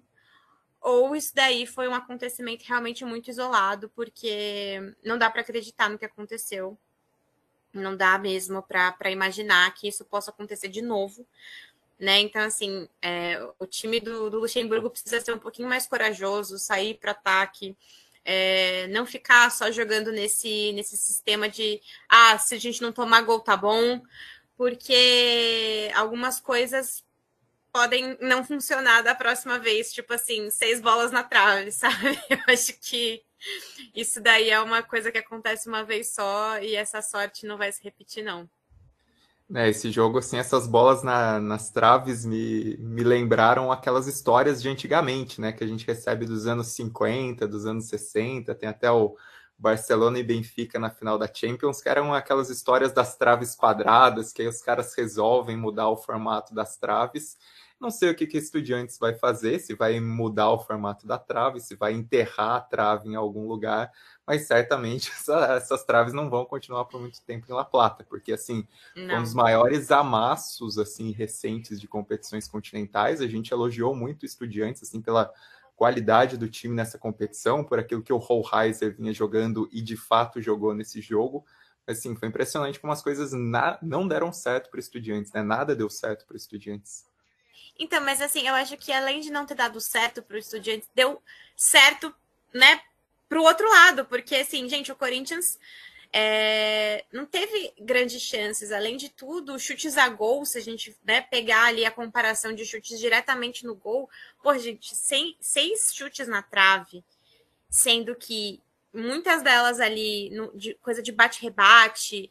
[0.79, 5.97] ou isso daí foi um acontecimento realmente muito isolado, porque não dá para acreditar no
[5.97, 6.77] que aconteceu.
[7.73, 11.25] Não dá mesmo para imaginar que isso possa acontecer de novo
[12.01, 12.19] né?
[12.19, 16.95] Então, assim, é, o time do, do, Luxemburgo precisa ser um pouquinho mais corajoso, sair
[16.95, 17.77] para ataque,
[18.25, 21.79] é, não ficar só jogando nesse, nesse sistema de
[22.09, 24.01] ah, se a gente não tomar gol, tá bom,
[24.57, 27.05] porque algumas coisas
[27.71, 32.19] podem não funcionar da próxima vez, tipo assim, seis bolas na trave, sabe?
[32.29, 33.23] Eu acho que
[33.95, 37.71] isso daí é uma coisa que acontece uma vez só e essa sorte não vai
[37.71, 38.49] se repetir, não.
[39.53, 44.69] É, esse jogo, assim, essas bolas na, nas traves me, me lembraram aquelas histórias de
[44.69, 45.51] antigamente, né?
[45.51, 49.15] Que a gente recebe dos anos 50, dos anos 60, tem até o
[49.57, 54.41] Barcelona e Benfica na final da Champions, que eram aquelas histórias das traves quadradas, que
[54.41, 57.37] aí os caras resolvem mudar o formato das traves.
[57.81, 61.59] Não sei o que que Estudiantes vai fazer, se vai mudar o formato da trave,
[61.59, 63.91] se vai enterrar a trave em algum lugar,
[64.25, 68.33] mas certamente essa, essas traves não vão continuar por muito tempo em La Plata, porque
[68.33, 69.17] assim, não.
[69.17, 75.01] um dos maiores amassos assim recentes de competições continentais, a gente elogiou muito estudiantes assim
[75.01, 75.33] pela
[75.75, 80.39] qualidade do time nessa competição, por aquilo que o Hohlheiser vinha jogando e de fato
[80.39, 81.43] jogou nesse jogo.
[81.87, 85.41] Assim, foi impressionante como as coisas na, não deram certo para estudiantes, né?
[85.41, 87.09] Nada deu certo para estudiantes.
[87.79, 90.89] Então, mas assim, eu acho que além de não ter dado certo para o estudiantes,
[90.93, 91.21] deu
[91.55, 92.13] certo,
[92.53, 92.81] né,
[93.27, 95.57] para o outro lado, porque assim, gente, o Corinthians
[96.13, 98.71] é, não teve grandes chances.
[98.71, 102.65] Além de tudo, chutes a gol, se a gente né, pegar ali a comparação de
[102.65, 104.09] chutes diretamente no gol,
[104.43, 107.03] pô, gente, sem, seis chutes na trave,
[107.69, 108.61] sendo que
[108.93, 112.29] muitas delas ali, no, de, coisa de bate-rebate.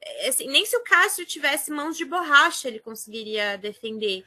[0.00, 4.24] É, assim, nem se o Cássio tivesse mãos de borracha ele conseguiria defender.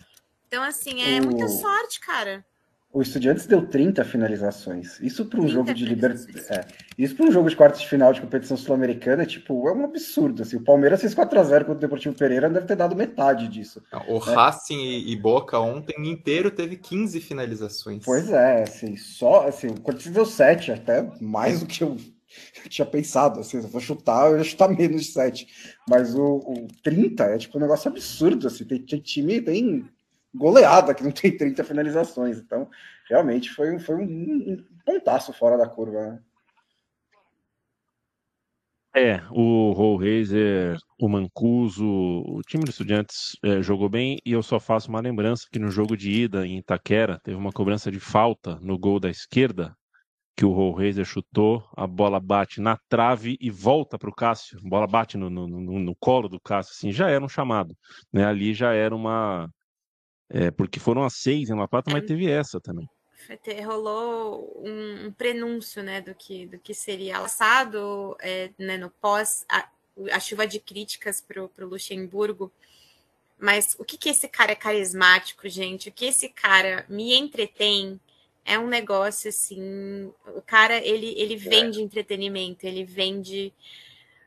[0.52, 2.43] Então, assim, é muita sorte, cara.
[2.91, 4.99] O Estudiantes deu 30 finalizações.
[4.99, 6.52] Isso para um jogo de Libertadores.
[6.52, 6.66] É.
[6.97, 10.41] Isso para um jogo de quartos de final de competição sul-americana, tipo, é um absurdo.
[10.41, 10.58] Assim.
[10.58, 13.82] O Palmeiras fez 4x0 contra o Deportivo Pereira, deve ter dado metade disso.
[14.10, 14.36] O né?
[14.36, 18.04] Racing e Boca ontem inteiro teve 15 finalizações.
[18.04, 21.95] Pois é, assim, só assim, o Corinthians deu 7, até mais do que eu
[22.68, 23.39] tinha pensado.
[23.39, 25.47] Assim, se eu for chutar, eu ia chutar menos de 7.
[25.88, 28.47] Mas o, o 30 é tipo um negócio absurdo.
[28.47, 29.89] Assim, tem, tem time, tem
[30.34, 32.38] goleada, que não tem 30 finalizações.
[32.38, 32.70] Então,
[33.10, 36.08] realmente foi, foi um, um pontaço fora da curva.
[36.08, 36.20] Né?
[38.94, 44.60] É, o Rollraiser, o Mancuso, o time dos Estudiantes é, jogou bem e eu só
[44.60, 48.60] faço uma lembrança que no jogo de ida em Itaquera teve uma cobrança de falta
[48.62, 49.74] no gol da esquerda
[50.36, 54.70] que o Rollraiser chutou, a bola bate na trave e volta para o Cássio, a
[54.70, 57.76] bola bate no, no, no, no, colo do Cássio, assim, já era um chamado,
[58.12, 58.26] né?
[58.26, 59.48] Ali já era uma,
[60.34, 62.90] é, porque foram as seis em La Plata, mas teve essa também.
[63.66, 69.46] Rolou um, um prenúncio né, do, que, do que seria lançado é, né, no pós
[69.48, 69.70] a,
[70.12, 72.52] a, chuva de críticas para o Luxemburgo.
[73.38, 75.90] Mas o que, que esse cara é carismático, gente?
[75.90, 78.00] O que esse cara me entretém
[78.46, 80.12] é um negócio assim.
[80.36, 81.84] O cara ele, ele vende é.
[81.84, 83.54] entretenimento, ele vende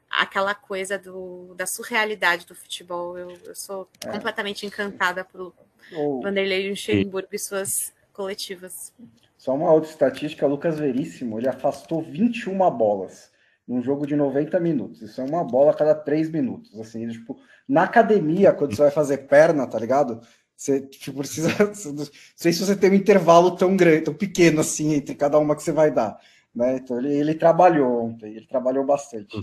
[0.09, 3.19] aquela coisa do, da surrealidade do futebol.
[3.19, 4.11] Eu, eu sou é.
[4.11, 5.53] completamente encantada por,
[5.93, 6.21] o...
[6.23, 8.93] Vanderlei Luxemburgo e suas coletivas.
[9.37, 13.31] Só uma outra estatística, Lucas Veríssimo, ele afastou 21 bolas
[13.67, 15.03] num jogo de 90 minutos.
[15.03, 16.79] Isso é uma bola a cada 3 minutos.
[16.79, 20.21] Assim, tipo, na academia, quando você vai fazer perna, tá ligado?
[20.57, 21.49] Você tipo, precisa.
[21.93, 22.07] Não
[22.37, 25.63] sei se você tem um intervalo tão grande, tão pequeno assim, entre cada uma que
[25.63, 26.19] você vai dar.
[26.55, 26.77] Né?
[26.77, 29.37] Então ele, ele trabalhou ontem, ele trabalhou bastante.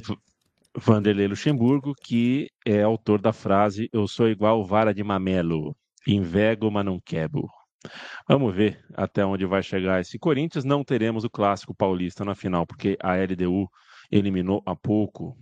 [0.76, 5.76] Vanderlei Luxemburgo, que é autor da frase Eu sou igual vara de mamelo.
[6.08, 7.48] Invego, mas não quebro.
[8.28, 10.64] Vamos ver até onde vai chegar esse Corinthians.
[10.64, 13.68] Não teremos o clássico paulista na final, porque a LDU
[14.12, 15.36] eliminou há pouco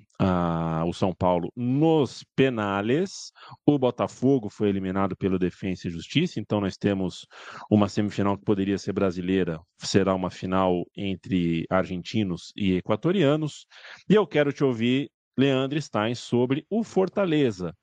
[0.85, 3.31] o São Paulo nos penales.
[3.65, 7.25] O Botafogo foi eliminado pelo Defensa e Justiça, então nós temos
[7.71, 13.65] uma semifinal que poderia ser brasileira, será uma final entre argentinos e equatorianos.
[14.09, 17.73] E eu quero te ouvir, Leandro Stein, sobre o Fortaleza.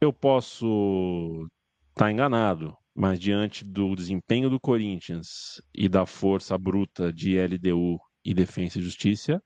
[0.00, 1.46] Eu posso
[1.90, 8.34] está enganado, mas diante do desempenho do Corinthians e da força bruta de LDU e
[8.34, 9.42] Defesa e Justiça,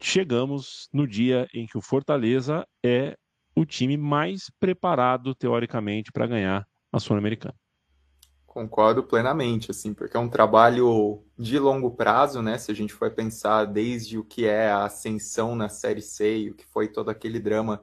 [0.00, 3.16] chegamos no dia em que o Fortaleza é
[3.56, 7.54] o time mais preparado, teoricamente, para ganhar a Sul-Americana.
[8.46, 12.56] Concordo plenamente, assim, porque é um trabalho de longo prazo, né?
[12.56, 16.50] Se a gente for pensar desde o que é a ascensão na Série C e
[16.50, 17.82] o que foi todo aquele drama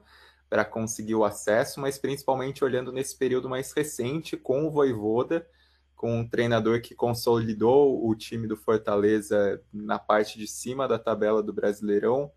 [0.52, 5.48] para conseguir o acesso, mas principalmente olhando nesse período mais recente com o Voivoda,
[5.96, 11.42] com um treinador que consolidou o time do Fortaleza na parte de cima da tabela
[11.42, 12.30] do Brasileirão,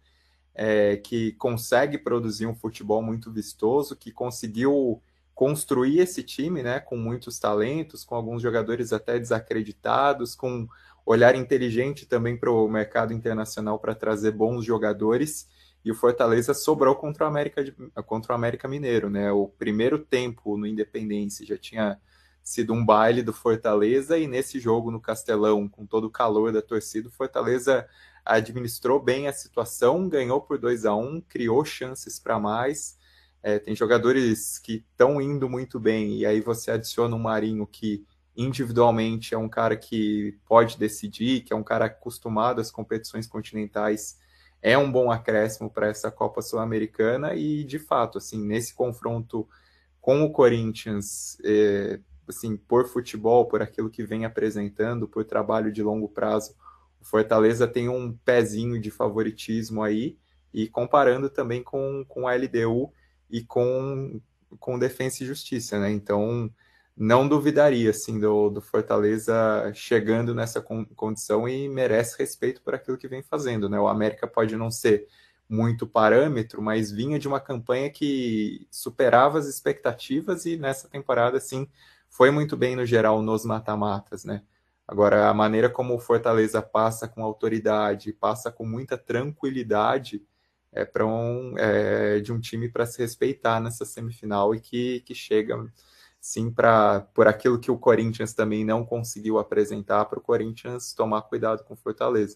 [0.53, 5.03] é, que consegue produzir um futebol muito vistoso, que conseguiu
[5.33, 10.69] construir esse time, né, com muitos talentos, com alguns jogadores até desacreditados, com
[11.05, 15.49] olhar inteligente também para o mercado internacional para trazer bons jogadores
[15.85, 17.63] e o Fortaleza sobrou contra o América,
[18.05, 19.31] contra o América Mineiro, né?
[19.31, 22.01] O primeiro tempo no Independência já tinha
[22.43, 26.61] sido um baile do Fortaleza e nesse jogo no Castelão, com todo o calor da
[26.61, 27.87] torcida, o Fortaleza
[28.25, 32.97] administrou bem a situação, ganhou por 2 a 1 criou chances para mais,
[33.43, 38.03] É, tem jogadores que estão indo muito bem, e aí você adiciona um Marinho que
[38.35, 44.17] individualmente é um cara que pode decidir, que é um cara acostumado às competições continentais,
[44.65, 49.47] é um bom acréscimo para essa Copa Sul-Americana e de fato, assim, nesse confronto
[50.01, 55.83] com o Corinthians, é, assim, por futebol, por aquilo que vem apresentando, por trabalho de
[55.83, 56.55] longo prazo,
[56.99, 60.17] o Fortaleza tem um pezinho de favoritismo aí
[60.51, 62.91] e comparando também com, com a LDU
[63.29, 64.19] e com
[64.59, 65.91] com Defensa e Justiça, né?
[65.91, 66.49] Então,
[66.97, 73.07] não duvidaria assim do, do Fortaleza chegando nessa condição e merece respeito por aquilo que
[73.07, 73.79] vem fazendo, né?
[73.79, 75.07] O América pode não ser
[75.47, 81.67] muito parâmetro, mas vinha de uma campanha que superava as expectativas e nessa temporada assim
[82.09, 84.41] foi muito bem no geral nos mata-matas, né?
[84.87, 90.23] Agora a maneira como o Fortaleza passa com autoridade, passa com muita tranquilidade
[90.71, 95.15] é para um é, de um time para se respeitar nessa semifinal e que, que
[95.15, 95.55] chega
[96.25, 101.21] sim para por aquilo que o Corinthians também não conseguiu apresentar para o Corinthians tomar
[101.21, 102.35] cuidado com Fortaleza.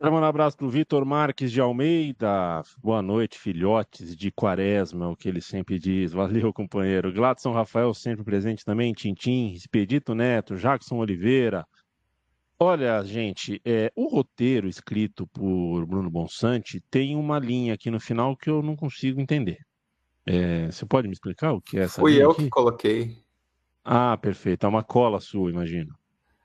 [0.00, 2.62] Um abraço para o Vitor Marques de Almeida.
[2.76, 6.12] Boa noite, filhotes de quaresma, o que ele sempre diz.
[6.12, 7.10] Valeu, companheiro.
[7.10, 8.92] Gladson Rafael, sempre presente também.
[8.92, 11.66] Tintim, Expedito Neto, Jackson Oliveira.
[12.60, 18.36] Olha, gente, é, o roteiro escrito por Bruno Bonsante tem uma linha aqui no final
[18.36, 19.67] que eu não consigo entender.
[20.30, 22.44] É, você pode me explicar o que é essa Fui eu aqui?
[22.44, 23.16] que coloquei.
[23.82, 24.66] Ah, perfeito.
[24.66, 25.94] É uma cola sua, imagino.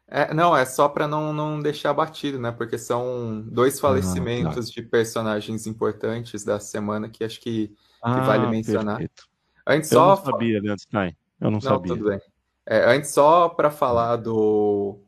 [0.08, 2.50] É, não, é só para não, não deixar batido, né?
[2.50, 4.74] Porque são dois falecimentos ah, tá.
[4.74, 9.00] de personagens importantes da semana que acho que, que ah, vale mencionar.
[9.00, 9.28] Perfeito.
[9.68, 10.16] Antes eu só...
[10.16, 11.18] não sabia, Leandro Stein.
[11.42, 11.94] Eu não, não sabia.
[11.94, 12.22] Tudo bem.
[12.66, 15.02] É, antes, só para falar do,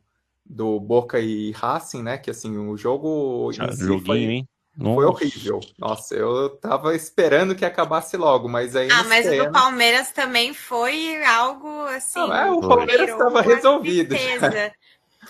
[0.45, 2.17] do Boca e Racing, né?
[2.17, 3.53] Que assim, o jogo.
[3.53, 4.19] Já, joguinho, foi...
[4.19, 4.49] hein?
[4.78, 4.95] Nossa.
[4.95, 5.59] Foi horrível.
[5.78, 8.89] Nossa, eu tava esperando que acabasse logo, mas aí.
[8.91, 12.19] Ah, mas o do Palmeiras também foi algo assim.
[12.19, 14.15] Não, é, o Palmeiras estava resolvido.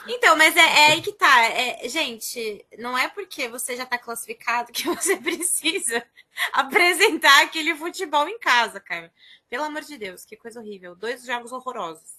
[0.07, 1.43] Então, mas é, é, aí que tá.
[1.45, 6.03] É, gente, não é porque você já tá classificado que você precisa
[6.51, 9.11] apresentar aquele futebol em casa, cara.
[9.49, 10.95] Pelo amor de Deus, que coisa horrível.
[10.95, 12.14] Dois jogos horrorosos.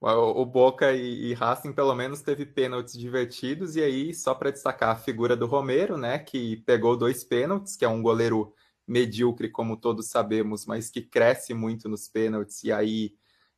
[0.00, 3.76] O Boca e, Racing pelo menos teve pênaltis divertidos.
[3.76, 7.84] E aí só para destacar a figura do Romero, né, que pegou dois pênaltis, que
[7.84, 8.52] é um goleiro
[8.86, 12.64] medíocre como todos sabemos, mas que cresce muito nos pênaltis.
[12.64, 13.14] E aí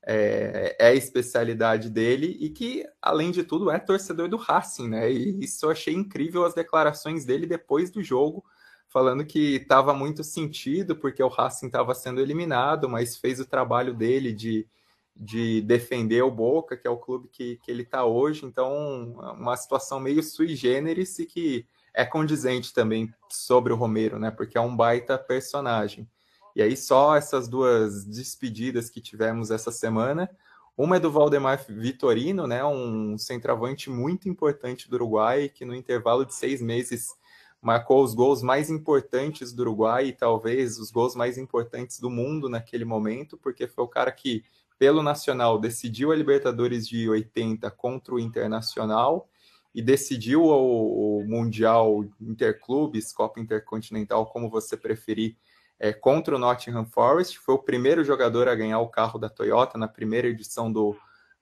[0.06, 2.36] é, é, a especialidade dele.
[2.40, 5.10] E que além de tudo é torcedor do Racing, né?
[5.10, 8.44] E isso eu achei incrível as declarações dele depois do jogo,
[8.88, 13.94] falando que estava muito sentido porque o Racing estava sendo eliminado, mas fez o trabalho
[13.94, 14.68] dele de
[15.16, 18.44] de defender o Boca, que é o clube que, que ele está hoje.
[18.44, 24.30] Então, uma situação meio sui generis e que é condizente também sobre o Romero, né?
[24.30, 26.08] Porque é um baita personagem.
[26.56, 30.28] E aí, só essas duas despedidas que tivemos essa semana.
[30.76, 32.64] Uma é do Valdemar Vitorino, né?
[32.64, 37.14] Um centroavante muito importante do Uruguai, que no intervalo de seis meses
[37.62, 42.48] marcou os gols mais importantes do Uruguai e talvez os gols mais importantes do mundo
[42.48, 44.44] naquele momento, porque foi o cara que
[44.84, 49.26] pelo Nacional, decidiu a Libertadores de 80 contra o Internacional
[49.74, 55.38] e decidiu o, o Mundial Interclubes, Copa Intercontinental, como você preferir,
[55.80, 57.38] é, contra o Nottingham Forest.
[57.38, 60.94] Foi o primeiro jogador a ganhar o carro da Toyota na primeira edição do,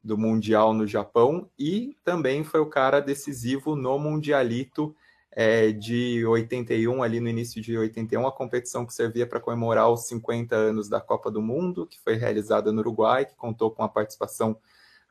[0.04, 4.94] do Mundial no Japão e também foi o cara decisivo no Mundialito
[5.34, 10.06] é, de 81, ali no início de 81, a competição que servia para comemorar os
[10.06, 13.88] 50 anos da Copa do Mundo, que foi realizada no Uruguai, que contou com a
[13.88, 14.58] participação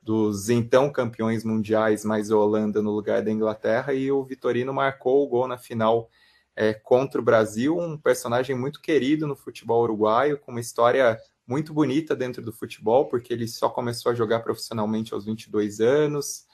[0.02, 5.24] dos então campeões mundiais, mais a Holanda no lugar da Inglaterra, e o Vitorino marcou
[5.24, 6.10] o gol na final
[6.56, 11.74] é, contra o Brasil, um personagem muito querido no futebol uruguaio, com uma história muito
[11.74, 16.46] bonita dentro do futebol, porque ele só começou a jogar profissionalmente aos 22 anos,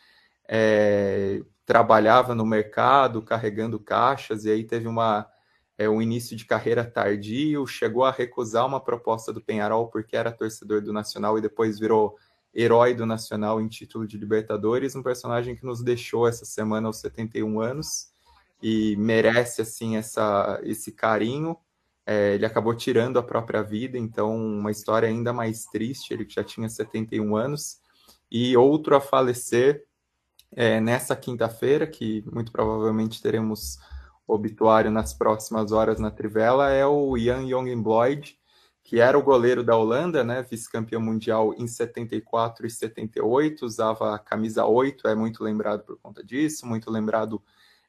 [0.47, 5.27] é, trabalhava no mercado carregando caixas e aí teve uma
[5.77, 10.31] é, um início de carreira tardio, chegou a recusar uma proposta do Penharol porque era
[10.31, 12.17] torcedor do Nacional e depois virou
[12.53, 16.97] herói do Nacional em título de Libertadores, um personagem que nos deixou essa semana aos
[16.97, 18.09] 71 anos
[18.61, 21.57] e merece assim essa esse carinho.
[22.05, 26.43] É, ele acabou tirando a própria vida, então uma história ainda mais triste, ele já
[26.43, 27.81] tinha 71 anos.
[28.31, 29.86] E outro a falecer
[30.55, 33.77] é, nessa quinta-feira, que muito provavelmente teremos
[34.27, 38.37] obituário nas próximas horas na Trivela, é o Jan Jongenbloyd,
[38.83, 44.19] que era o goleiro da Holanda, né, vice-campeão mundial em 74 e 78, usava a
[44.19, 47.41] camisa 8, é muito lembrado por conta disso, muito lembrado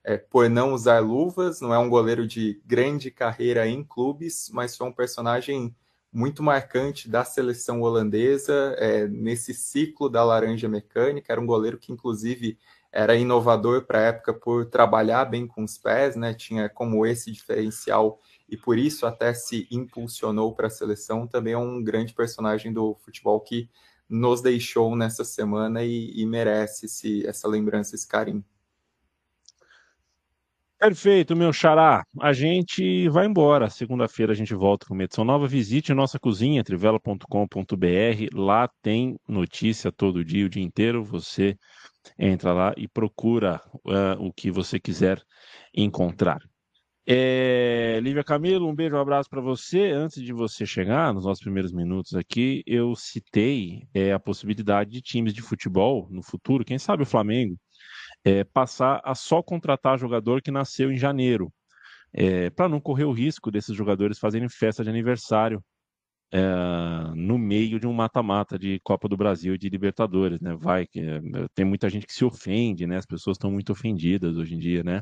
[0.03, 4.77] é, por não usar luvas, não é um goleiro de grande carreira em clubes, mas
[4.77, 5.75] foi um personagem
[6.13, 11.33] muito marcante da seleção holandesa é, nesse ciclo da laranja mecânica.
[11.33, 12.59] Era um goleiro que, inclusive,
[12.91, 16.33] era inovador para a época por trabalhar bem com os pés, né?
[16.33, 21.27] Tinha como esse diferencial e por isso até se impulsionou para a seleção.
[21.27, 23.69] Também é um grande personagem do futebol que
[24.09, 28.43] nos deixou nessa semana e, e merece esse, essa lembrança, esse carinho.
[30.79, 32.05] Perfeito, meu xará.
[32.21, 33.69] A gente vai embora.
[33.69, 35.47] Segunda-feira a gente volta com uma edição nova.
[35.49, 37.27] Visite nossa cozinha, trivela.com.br.
[38.33, 41.03] Lá tem notícia todo dia, o dia inteiro.
[41.03, 41.57] Você
[42.17, 45.21] entra lá e procura uh, o que você quiser
[45.75, 46.39] encontrar.
[47.05, 49.91] É, Lívia Camilo, um beijo, um abraço para você.
[49.91, 55.01] Antes de você chegar, nos nossos primeiros minutos aqui, eu citei é, a possibilidade de
[55.01, 57.59] times de futebol no futuro, quem sabe o Flamengo,
[58.29, 61.53] é, passar a só contratar jogador que nasceu em janeiro,
[62.13, 65.63] é, para não correr o risco desses jogadores fazerem festa de aniversário
[66.33, 66.41] é,
[67.15, 70.55] no meio de um mata-mata de Copa do Brasil e de Libertadores, né?
[70.61, 71.21] Vai que é,
[71.55, 72.99] tem muita gente que se ofende, né?
[72.99, 75.01] As pessoas estão muito ofendidas hoje em dia, né?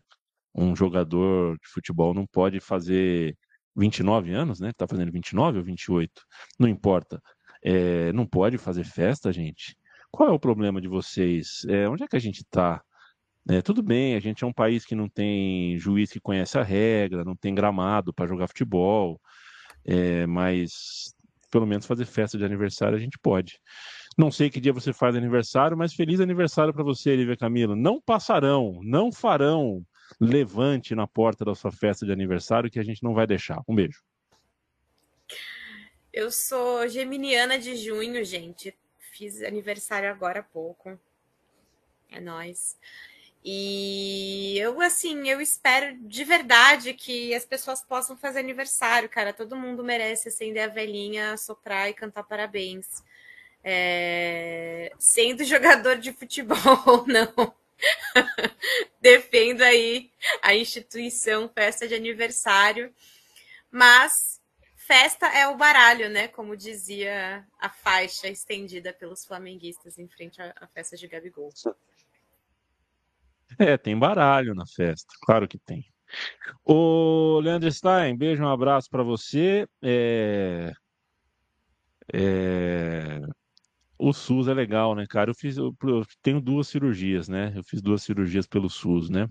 [0.54, 3.36] Um jogador de futebol não pode fazer
[3.76, 4.72] 29 anos, né?
[4.76, 6.12] Tá fazendo 29 ou 28,
[6.58, 7.20] não importa.
[7.62, 9.76] É, não pode fazer festa, gente.
[10.12, 11.64] Qual é o problema de vocês?
[11.68, 12.82] É, onde é que a gente está?
[13.48, 16.64] É, tudo bem, a gente é um país que não tem juiz que conhece a
[16.64, 19.20] regra, não tem gramado para jogar futebol,
[19.84, 21.14] é, mas
[21.50, 23.60] pelo menos fazer festa de aniversário a gente pode.
[24.18, 27.76] Não sei que dia você faz aniversário, mas feliz aniversário para você, Lívia Camila.
[27.76, 29.84] Não passarão, não farão
[30.20, 33.62] levante na porta da sua festa de aniversário que a gente não vai deixar.
[33.68, 34.02] Um beijo.
[36.12, 38.74] Eu sou geminiana de junho, gente.
[39.12, 40.98] Fiz aniversário agora há pouco.
[42.10, 42.76] É nós.
[43.48, 49.32] E eu, assim, eu espero de verdade que as pessoas possam fazer aniversário, cara.
[49.32, 53.04] Todo mundo merece acender a velhinha, soprar e cantar parabéns.
[53.62, 54.90] É...
[54.98, 57.54] Sendo jogador de futebol não.
[59.00, 60.10] Defendo aí
[60.42, 62.92] a instituição festa de aniversário.
[63.70, 64.40] Mas
[64.74, 66.26] festa é o baralho, né?
[66.26, 71.52] Como dizia a faixa estendida pelos flamenguistas em frente à festa de Gabigol.
[73.58, 75.84] É, tem baralho na festa, claro que tem.
[76.64, 79.66] O Leandro Stein, beijo, um abraço para você.
[79.82, 80.72] É...
[82.12, 83.20] É...
[83.98, 85.30] O SUS é legal, né, cara?
[85.30, 87.52] Eu fiz, eu, eu tenho duas cirurgias, né?
[87.56, 89.26] Eu fiz duas cirurgias pelo SUS, né?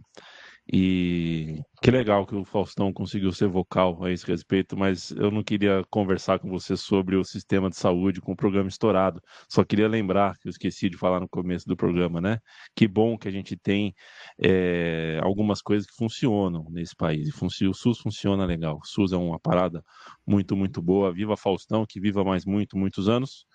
[0.72, 5.44] E que legal que o Faustão conseguiu ser vocal a esse respeito, mas eu não
[5.44, 9.22] queria conversar com você sobre o sistema de saúde com o programa estourado.
[9.48, 12.40] Só queria lembrar, que eu esqueci de falar no começo do programa, né?
[12.76, 13.94] Que bom que a gente tem
[14.42, 17.30] é, algumas coisas que funcionam nesse país.
[17.40, 18.80] O SUS funciona legal.
[18.82, 19.84] O SUS é uma parada
[20.26, 21.14] muito, muito boa.
[21.14, 23.46] Viva Faustão, que viva mais muito, muitos anos.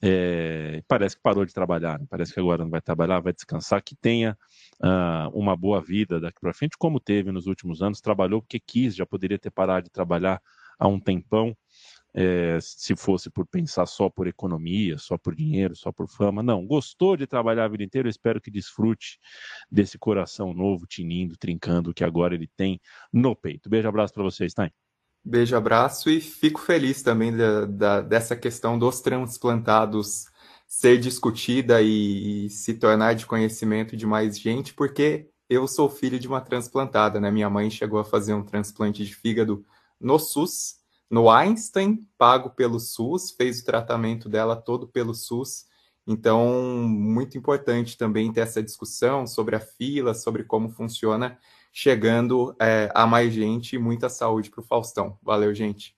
[0.00, 2.06] É, parece que parou de trabalhar, né?
[2.08, 4.38] parece que agora não vai trabalhar, vai descansar, que tenha
[4.80, 8.94] uh, uma boa vida daqui para frente, como teve nos últimos anos, trabalhou porque quis,
[8.94, 10.40] já poderia ter parado de trabalhar
[10.78, 11.56] há um tempão,
[12.14, 16.42] é, se fosse por pensar só por economia, só por dinheiro, só por fama.
[16.42, 19.18] Não, gostou de trabalhar a vida inteira, espero que desfrute
[19.70, 22.80] desse coração novo, tinindo, trincando, que agora ele tem
[23.12, 23.68] no peito.
[23.68, 24.70] Beijo, abraço para vocês, Stein.
[25.24, 30.26] Beijo, abraço e fico feliz também da, da, dessa questão dos transplantados
[30.66, 36.18] ser discutida e, e, se tornar de conhecimento de mais gente, porque eu sou filho
[36.18, 37.30] de uma transplantada, né?
[37.30, 39.64] Minha mãe chegou a fazer um transplante de fígado
[39.98, 40.76] no SUS,
[41.10, 45.66] no Einstein, pago pelo SUS, fez o tratamento dela todo pelo SUS.
[46.06, 46.46] Então,
[46.86, 51.38] muito importante também ter essa discussão sobre a fila, sobre como funciona
[51.72, 55.18] chegando é, a mais gente e muita saúde para o Faustão.
[55.22, 55.96] Valeu, gente.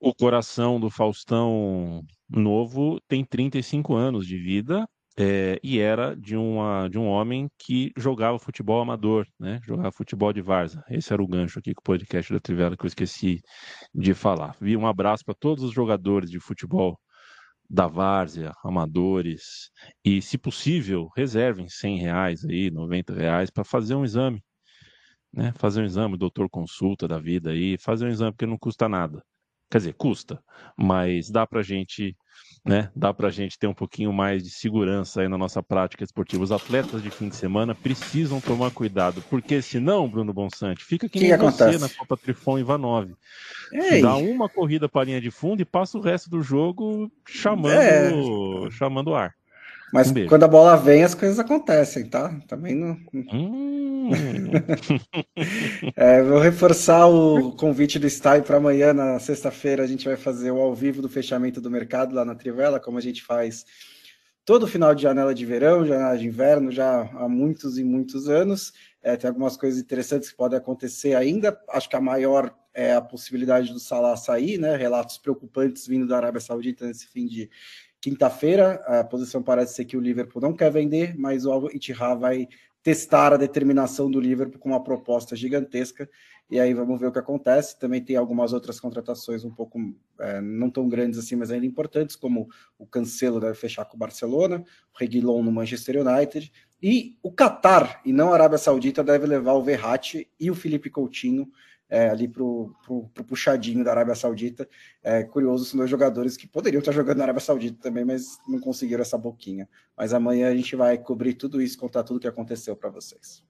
[0.00, 4.88] O coração do Faustão novo tem 35 anos de vida
[5.18, 9.60] é, e era de, uma, de um homem que jogava futebol amador, né?
[9.64, 10.84] Jogava futebol de Varza.
[10.88, 13.40] Esse era o gancho aqui com o podcast da Trivela que eu esqueci
[13.92, 14.56] de falar.
[14.60, 16.96] Vi um abraço para todos os jogadores de futebol
[17.68, 19.70] da várzea, amadores,
[20.04, 24.42] e se possível, reservem 100 reais aí, 90 reais para fazer um exame,
[25.32, 25.52] né?
[25.56, 29.22] Fazer um exame, doutor consulta da vida aí, fazer um exame porque não custa nada.
[29.70, 30.42] Quer dizer, custa,
[30.78, 32.16] mas dá para gente
[32.68, 32.90] né?
[32.94, 36.44] Dá para a gente ter um pouquinho mais de segurança aí na nossa prática esportiva.
[36.44, 41.18] Os atletas de fim de semana precisam tomar cuidado, porque senão, Bruno Bonsante, fica que,
[41.18, 43.10] que nem você na Copa Trifon Ivanov.
[43.72, 44.02] Ei.
[44.02, 48.66] Dá uma corrida para a linha de fundo e passa o resto do jogo chamando,
[48.66, 48.70] é.
[48.70, 49.34] chamando ar.
[49.92, 52.34] Mas Um quando a bola vem, as coisas acontecem, tá?
[52.46, 52.96] Também não.
[53.32, 54.10] Hum,
[55.96, 60.50] É, vou reforçar o convite do Style para amanhã, na sexta-feira, a gente vai fazer
[60.50, 63.64] o ao vivo do fechamento do mercado lá na Trivela, como a gente faz
[64.44, 68.72] todo final de janela de verão, janela de inverno, já há muitos e muitos anos.
[69.02, 71.58] É, tem algumas coisas interessantes que podem acontecer ainda.
[71.68, 74.76] Acho que a maior é a possibilidade do Salah sair, né?
[74.76, 77.50] Relatos preocupantes vindo da Arábia Saudita nesse fim de
[78.00, 78.74] quinta-feira.
[78.86, 81.68] A posição parece ser que o Liverpool não quer vender, mas o Al
[82.18, 82.48] vai
[82.82, 86.08] testar a determinação do Liverpool com uma proposta gigantesca.
[86.50, 87.78] E aí vamos ver o que acontece.
[87.78, 89.78] Também tem algumas outras contratações um pouco
[90.18, 93.98] é, não tão grandes assim, mas ainda importantes, como o Cancelo deve fechar com o
[93.98, 96.50] Barcelona, o Reguilon no Manchester United.
[96.82, 100.88] E o Qatar, e não a Arábia Saudita, deve levar o Verratti e o Felipe
[100.88, 101.50] Coutinho
[101.88, 102.74] é, ali para o
[103.26, 104.68] puxadinho da Arábia Saudita.
[105.02, 108.60] É curioso, são dois jogadores que poderiam estar jogando na Arábia Saudita também, mas não
[108.60, 109.68] conseguiram essa boquinha.
[109.96, 113.42] Mas amanhã a gente vai cobrir tudo isso, contar tudo o que aconteceu para vocês.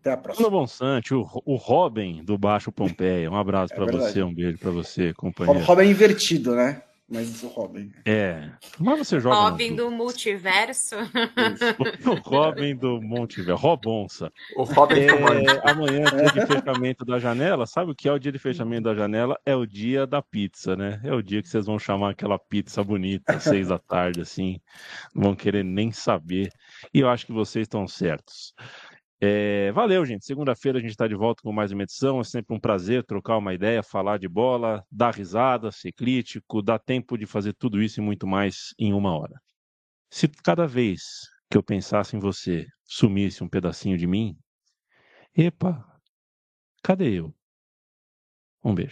[0.00, 0.48] Até a próxima.
[0.48, 3.30] Bruno Bonsante, o, o Robin do Baixo Pompeia.
[3.30, 5.64] Um abraço É para você, um beijo para você, companheiro.
[5.64, 6.82] Robin é invertido, né?
[7.12, 7.92] Mas o Robin.
[8.06, 8.48] É,
[8.78, 10.96] mas você joga Robin do multiverso.
[12.06, 14.32] O Robin do Monte Velho, Robonça.
[14.56, 15.00] O Robin.
[15.00, 17.66] É, amanhã é dia de fechamento da janela.
[17.66, 19.38] Sabe o que é o dia de fechamento da janela?
[19.44, 21.00] É o dia da pizza, né?
[21.04, 24.58] É o dia que vocês vão chamar aquela pizza bonita, às seis da tarde, assim.
[25.14, 26.50] Não vão querer nem saber.
[26.94, 28.54] E eu acho que vocês estão certos.
[29.24, 30.24] É, valeu, gente.
[30.24, 32.18] Segunda-feira a gente está de volta com mais uma edição.
[32.18, 36.80] É sempre um prazer trocar uma ideia, falar de bola, dar risada, ser crítico, dar
[36.80, 39.40] tempo de fazer tudo isso e muito mais em uma hora.
[40.10, 41.02] Se cada vez
[41.48, 44.36] que eu pensasse em você sumisse um pedacinho de mim,
[45.36, 45.86] epa,
[46.82, 47.32] cadê eu?
[48.64, 48.80] Um beijo.